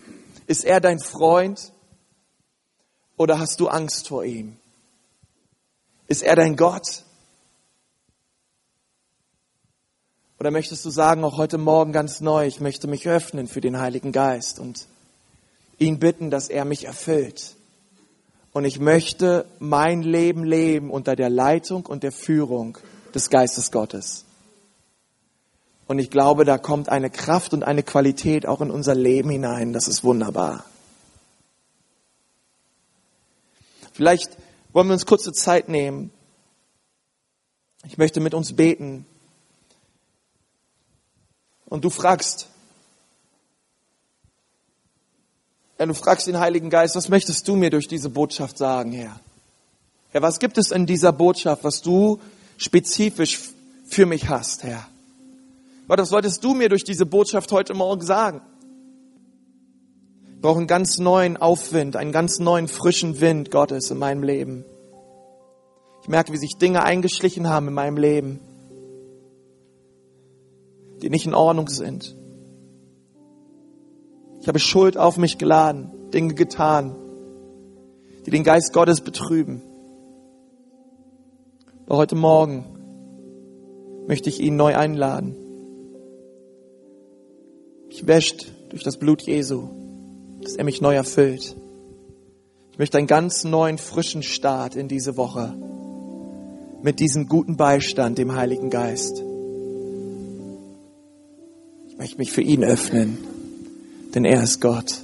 Ist 0.47 0.66
er 0.66 0.82
dein 0.82 1.00
Freund? 1.00 1.72
Oder 3.20 3.38
hast 3.38 3.60
du 3.60 3.68
Angst 3.68 4.08
vor 4.08 4.24
ihm? 4.24 4.56
Ist 6.08 6.24
er 6.24 6.38
dein 6.38 6.56
Gott? 6.56 7.04
Oder 10.40 10.52
möchtest 10.52 10.86
du 10.86 10.90
sagen, 10.90 11.26
auch 11.26 11.38
heute 11.38 11.58
Morgen 11.58 11.92
ganz 11.92 12.22
neu, 12.22 12.48
ich 12.48 12.62
möchte 12.62 12.88
mich 12.88 13.10
öffnen 13.10 13.50
für 13.50 13.60
den 13.60 13.78
Heiligen 13.78 14.14
Geist 14.14 14.58
und 14.58 14.88
ihn 15.80 16.00
bitten, 16.00 16.32
dass 16.32 16.48
er 16.48 16.64
mich 16.64 16.86
erfüllt. 16.86 17.58
Und 18.54 18.64
ich 18.64 18.80
möchte 18.80 19.46
mein 19.60 20.02
Leben 20.02 20.46
leben 20.46 20.90
unter 20.90 21.18
der 21.18 21.30
Leitung 21.30 21.88
und 21.88 22.04
der 22.04 22.14
Führung 22.14 22.78
des 23.14 23.30
Geistes 23.30 23.70
Gottes. 23.70 24.24
Und 25.88 26.00
ich 26.00 26.10
glaube, 26.10 26.46
da 26.46 26.58
kommt 26.58 26.88
eine 26.88 27.10
Kraft 27.10 27.52
und 27.52 27.64
eine 27.64 27.84
Qualität 27.84 28.48
auch 28.48 28.62
in 28.62 28.72
unser 28.72 28.96
Leben 28.96 29.30
hinein. 29.30 29.74
Das 29.74 29.90
ist 29.90 30.06
wunderbar. 30.06 30.64
Vielleicht 34.00 34.30
wollen 34.72 34.88
wir 34.88 34.93
uns 34.93 35.06
kurze 35.06 35.34
Zeit 35.34 35.68
nehmen. 35.68 36.10
Ich 37.86 37.97
möchte 37.97 38.22
mit 38.22 38.34
uns 38.34 38.56
beten. 38.56 39.06
Und 41.66 41.84
du 41.84 41.89
fragst, 41.89 42.47
ja, 45.78 45.86
du 45.86 45.93
fragst 45.93 46.28
den 46.28 46.39
Heiligen 46.39 46.70
Geist, 46.70 46.95
was 46.95 47.10
möchtest 47.10 47.45
du 47.50 47.58
mir 47.58 47.72
durch 47.72 47.89
diese 47.89 48.10
Botschaft 48.10 48.58
sagen, 48.58 48.93
Herr? 48.93 49.20
Ja, 50.14 50.22
was 50.22 50.39
gibt 50.39 50.58
es 50.58 50.72
in 50.72 50.86
dieser 50.86 51.12
Botschaft, 51.12 51.66
was 51.66 51.82
du 51.82 52.22
spezifisch 52.56 53.41
für 53.86 54.06
mich 54.06 54.30
hast, 54.30 54.64
Herr? 54.64 54.88
Was 55.88 56.10
wolltest 56.14 56.41
du 56.41 56.54
mir 56.54 56.70
durch 56.70 56.86
diese 56.86 57.06
Botschaft 57.06 57.52
heute 57.52 57.74
Morgen 57.74 58.06
sagen? 58.06 58.39
Ich 60.40 60.42
brauche 60.42 60.60
einen 60.60 60.68
ganz 60.68 61.00
neuen 61.00 61.36
Aufwind, 61.36 61.98
einen 61.98 62.14
ganz 62.14 62.40
neuen 62.40 62.70
frischen 62.70 63.20
Wind 63.20 63.52
Gottes 63.52 63.92
in 63.92 63.98
meinem 63.98 64.24
Leben. 64.24 64.64
Ich 66.02 66.08
merke, 66.08 66.32
wie 66.32 66.38
sich 66.38 66.56
Dinge 66.58 66.82
eingeschlichen 66.82 67.50
haben 67.50 67.68
in 67.68 67.74
meinem 67.74 67.98
Leben, 67.98 68.40
die 71.02 71.10
nicht 71.10 71.26
in 71.26 71.34
Ordnung 71.34 71.68
sind. 71.68 72.16
Ich 74.40 74.48
habe 74.48 74.60
Schuld 74.60 74.98
auf 74.98 75.18
mich 75.18 75.40
geladen, 75.40 75.92
Dinge 76.14 76.36
getan, 76.36 76.96
die 78.26 78.32
den 78.32 78.46
Geist 78.46 78.72
Gottes 78.72 79.02
betrüben. 79.02 79.62
Aber 81.86 81.98
heute 81.98 82.16
Morgen 82.16 84.06
möchte 84.08 84.30
ich 84.30 84.40
ihn 84.40 84.56
neu 84.56 84.78
einladen. 84.78 85.36
Ich 87.90 88.08
wäscht 88.08 88.54
durch 88.70 88.84
das 88.84 88.96
Blut 88.96 89.24
Jesu, 89.24 89.89
dass 90.50 90.56
er 90.56 90.64
mich 90.64 90.82
neu 90.82 90.95
erfüllt. 90.95 91.56
Ich 92.72 92.80
möchte 92.80 92.97
einen 92.97 93.06
ganz 93.06 93.43
neuen, 93.43 93.78
frischen 93.78 94.24
Start 94.24 94.76
in 94.76 94.88
diese 94.88 95.16
Woche 95.16 95.54
mit 96.82 97.00
diesem 97.00 97.28
guten 97.28 97.56
Beistand, 97.56 98.18
dem 98.18 98.36
Heiligen 98.36 98.72
Geist. 98.72 99.22
Ich 101.88 101.97
möchte 102.00 102.18
mich 102.18 102.32
für 102.32 102.41
ihn 102.41 102.64
öffnen, 102.64 103.20
denn 104.16 104.26
er 104.26 104.41
ist 104.41 104.60
Gott. 104.60 105.02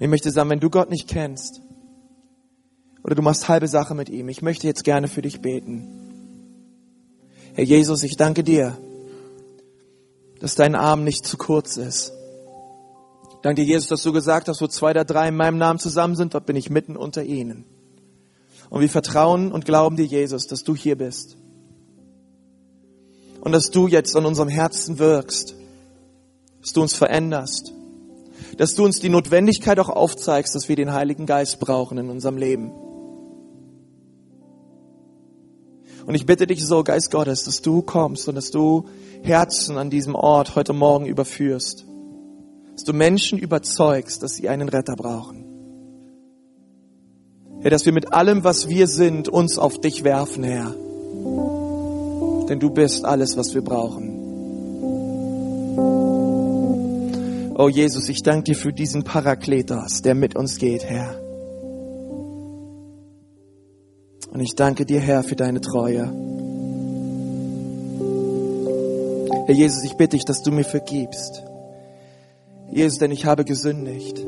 ich 0.00 0.08
möchte 0.08 0.32
sagen, 0.32 0.50
wenn 0.50 0.58
du 0.58 0.70
Gott 0.70 0.90
nicht 0.90 1.06
kennst 1.06 1.62
oder 3.04 3.14
du 3.14 3.22
machst 3.22 3.48
halbe 3.48 3.68
Sache 3.68 3.94
mit 3.94 4.08
ihm, 4.08 4.28
ich 4.28 4.42
möchte 4.42 4.66
jetzt 4.66 4.82
gerne 4.82 5.06
für 5.06 5.22
dich 5.22 5.40
beten. 5.40 6.01
Herr 7.54 7.64
Jesus, 7.64 8.02
ich 8.02 8.16
danke 8.16 8.42
dir, 8.42 8.78
dass 10.40 10.54
dein 10.54 10.74
Arm 10.74 11.04
nicht 11.04 11.26
zu 11.26 11.36
kurz 11.36 11.76
ist. 11.76 12.12
Danke 13.42 13.62
dir, 13.62 13.68
Jesus, 13.68 13.88
dass 13.88 14.02
du 14.02 14.12
gesagt 14.12 14.48
hast, 14.48 14.62
wo 14.62 14.66
zwei 14.68 14.92
oder 14.92 15.04
drei 15.04 15.28
in 15.28 15.36
meinem 15.36 15.58
Namen 15.58 15.78
zusammen 15.78 16.16
sind, 16.16 16.34
dort 16.34 16.46
bin 16.46 16.56
ich 16.56 16.70
mitten 16.70 16.96
unter 16.96 17.24
ihnen. 17.24 17.64
Und 18.70 18.80
wir 18.80 18.88
vertrauen 18.88 19.52
und 19.52 19.66
glauben 19.66 19.96
dir, 19.96 20.06
Jesus, 20.06 20.46
dass 20.46 20.62
du 20.62 20.74
hier 20.74 20.96
bist. 20.96 21.36
Und 23.40 23.52
dass 23.52 23.70
du 23.70 23.86
jetzt 23.86 24.16
an 24.16 24.24
unserem 24.24 24.48
Herzen 24.48 24.98
wirkst, 24.98 25.54
dass 26.62 26.72
du 26.72 26.80
uns 26.80 26.94
veränderst, 26.94 27.72
dass 28.56 28.74
du 28.74 28.84
uns 28.84 29.00
die 29.00 29.08
Notwendigkeit 29.08 29.78
auch 29.78 29.90
aufzeigst, 29.90 30.54
dass 30.54 30.68
wir 30.68 30.76
den 30.76 30.92
Heiligen 30.92 31.26
Geist 31.26 31.60
brauchen 31.60 31.98
in 31.98 32.08
unserem 32.08 32.38
Leben. 32.38 32.72
Und 36.06 36.14
ich 36.14 36.26
bitte 36.26 36.46
dich 36.46 36.64
so, 36.64 36.82
Geist 36.82 37.10
Gottes, 37.10 37.44
dass 37.44 37.62
du 37.62 37.82
kommst 37.82 38.28
und 38.28 38.34
dass 38.34 38.50
du 38.50 38.86
Herzen 39.22 39.78
an 39.78 39.90
diesem 39.90 40.14
Ort 40.14 40.56
heute 40.56 40.72
Morgen 40.72 41.06
überführst. 41.06 41.84
Dass 42.72 42.84
du 42.84 42.92
Menschen 42.92 43.38
überzeugst, 43.38 44.22
dass 44.22 44.34
sie 44.34 44.48
einen 44.48 44.68
Retter 44.68 44.96
brauchen. 44.96 45.44
Herr, 47.60 47.70
dass 47.70 47.86
wir 47.86 47.92
mit 47.92 48.12
allem, 48.12 48.42
was 48.42 48.68
wir 48.68 48.88
sind, 48.88 49.28
uns 49.28 49.58
auf 49.58 49.80
dich 49.80 50.02
werfen, 50.02 50.42
Herr. 50.42 50.74
Denn 52.48 52.58
du 52.58 52.70
bist 52.70 53.04
alles, 53.04 53.36
was 53.36 53.54
wir 53.54 53.62
brauchen. 53.62 54.18
Oh 57.54 57.68
Jesus, 57.68 58.08
ich 58.08 58.22
danke 58.24 58.44
dir 58.44 58.56
für 58.56 58.72
diesen 58.72 59.04
Parakletos, 59.04 60.02
der 60.02 60.16
mit 60.16 60.34
uns 60.34 60.56
geht, 60.56 60.84
Herr. 60.84 61.21
Und 64.32 64.40
ich 64.40 64.54
danke 64.54 64.86
dir, 64.86 64.98
Herr, 64.98 65.22
für 65.22 65.36
deine 65.36 65.60
Treue. 65.60 66.10
Herr 69.46 69.54
Jesus, 69.54 69.84
ich 69.84 69.94
bitte 69.98 70.16
dich, 70.16 70.24
dass 70.24 70.42
du 70.42 70.50
mir 70.50 70.64
vergibst. 70.64 71.42
Jesus, 72.70 72.98
denn 72.98 73.10
ich 73.10 73.26
habe 73.26 73.44
gesündigt. 73.44 74.24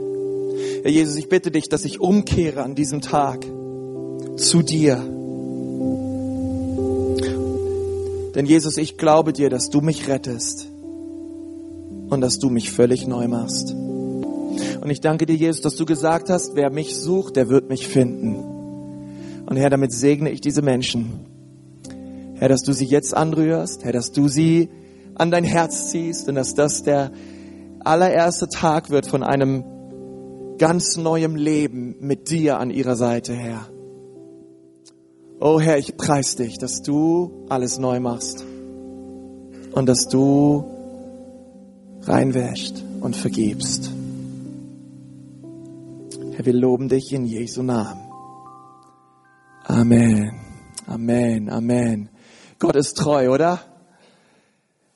Herr 0.82 0.90
Jesus, 0.90 1.16
ich 1.16 1.30
bitte 1.30 1.50
dich, 1.50 1.70
dass 1.70 1.86
ich 1.86 2.00
umkehre 2.00 2.62
an 2.62 2.74
diesem 2.74 3.00
Tag 3.00 3.46
zu 4.36 4.61
dir. 4.61 4.96
Denn 8.34 8.44
Jesus, 8.44 8.76
ich 8.76 8.98
glaube 8.98 9.32
dir, 9.32 9.48
dass 9.48 9.70
du 9.70 9.80
mich 9.80 10.07
rettest 10.07 10.68
und 12.11 12.20
dass 12.20 12.38
du 12.38 12.50
mich 12.50 12.70
völlig 12.70 13.07
neu 13.07 13.26
machst. 13.26 13.72
Und 13.72 14.90
ich 14.90 15.00
danke 15.00 15.24
dir, 15.24 15.36
Jesus, 15.36 15.62
dass 15.62 15.76
du 15.76 15.86
gesagt 15.86 16.28
hast, 16.28 16.55
wer 16.57 16.68
mich 16.68 16.94
sucht, 16.94 17.36
der 17.36 17.48
wird 17.48 17.70
mich 17.70 17.88
finden. 17.88 18.53
Und 19.47 19.57
Herr, 19.57 19.70
damit 19.70 19.92
segne 19.92 20.30
ich 20.30 20.40
diese 20.40 20.62
Menschen. 20.62 21.20
Herr, 22.34 22.49
dass 22.49 22.62
du 22.62 22.72
sie 22.72 22.86
jetzt 22.86 23.16
anrührst, 23.16 23.84
Herr, 23.84 23.92
dass 23.92 24.12
du 24.12 24.28
sie 24.28 24.68
an 25.14 25.30
dein 25.30 25.45
Herz 25.45 25.90
ziehst 25.90 26.28
und 26.28 26.34
dass 26.34 26.55
das 26.55 26.82
der 26.82 27.12
allererste 27.80 28.49
Tag 28.49 28.90
wird 28.90 29.07
von 29.07 29.22
einem 29.22 29.64
ganz 30.59 30.97
neuem 30.97 31.36
Leben 31.36 31.97
mit 32.01 32.30
dir 32.30 32.59
an 32.59 32.70
ihrer 32.70 32.97
Seite, 32.97 33.34
Herr. 33.34 33.68
Oh 35.40 35.61
Herr, 35.61 35.78
ich 35.78 35.97
preis 35.97 36.36
dich, 36.36 36.59
dass 36.59 36.82
du 36.82 37.45
alles 37.49 37.78
neu 37.78 38.01
machst 38.01 38.45
und 39.72 39.86
dass 39.86 40.09
du 40.09 40.64
reinwäscht 42.03 42.82
und 43.01 43.16
vergibst. 43.16 43.90
Herr, 46.32 46.47
wir 46.47 46.53
loben 46.53 46.88
dich 46.88 47.12
in 47.12 47.26
Jesu 47.26 47.62
Namen. 47.62 48.03
Amen. 49.66 50.30
Amen. 50.86 51.48
Amen. 51.48 52.10
Gott 52.58 52.76
ist 52.76 52.98
treu, 52.98 53.30
oder? 53.30 53.60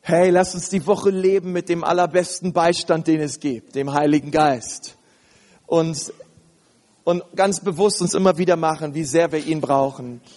Hey, 0.02 0.28
lass 0.28 0.54
uns 0.54 0.68
die 0.68 0.86
Woche 0.86 1.08
leben 1.08 1.52
mit 1.52 1.70
dem 1.70 1.82
allerbesten 1.82 2.52
Beistand, 2.52 3.06
den 3.06 3.20
es 3.20 3.40
gibt, 3.40 3.76
dem 3.76 3.94
Heiligen 3.94 4.30
Geist. 4.30 4.98
Und, 5.66 6.12
und 7.04 7.22
ganz 7.34 7.60
bewusst 7.60 8.02
uns 8.02 8.12
immer 8.12 8.36
wieder 8.36 8.56
machen, 8.56 8.92
wie 8.92 9.04
sehr 9.04 9.32
wir 9.32 9.38
ihn 9.38 9.62
brauchen. 9.62 10.20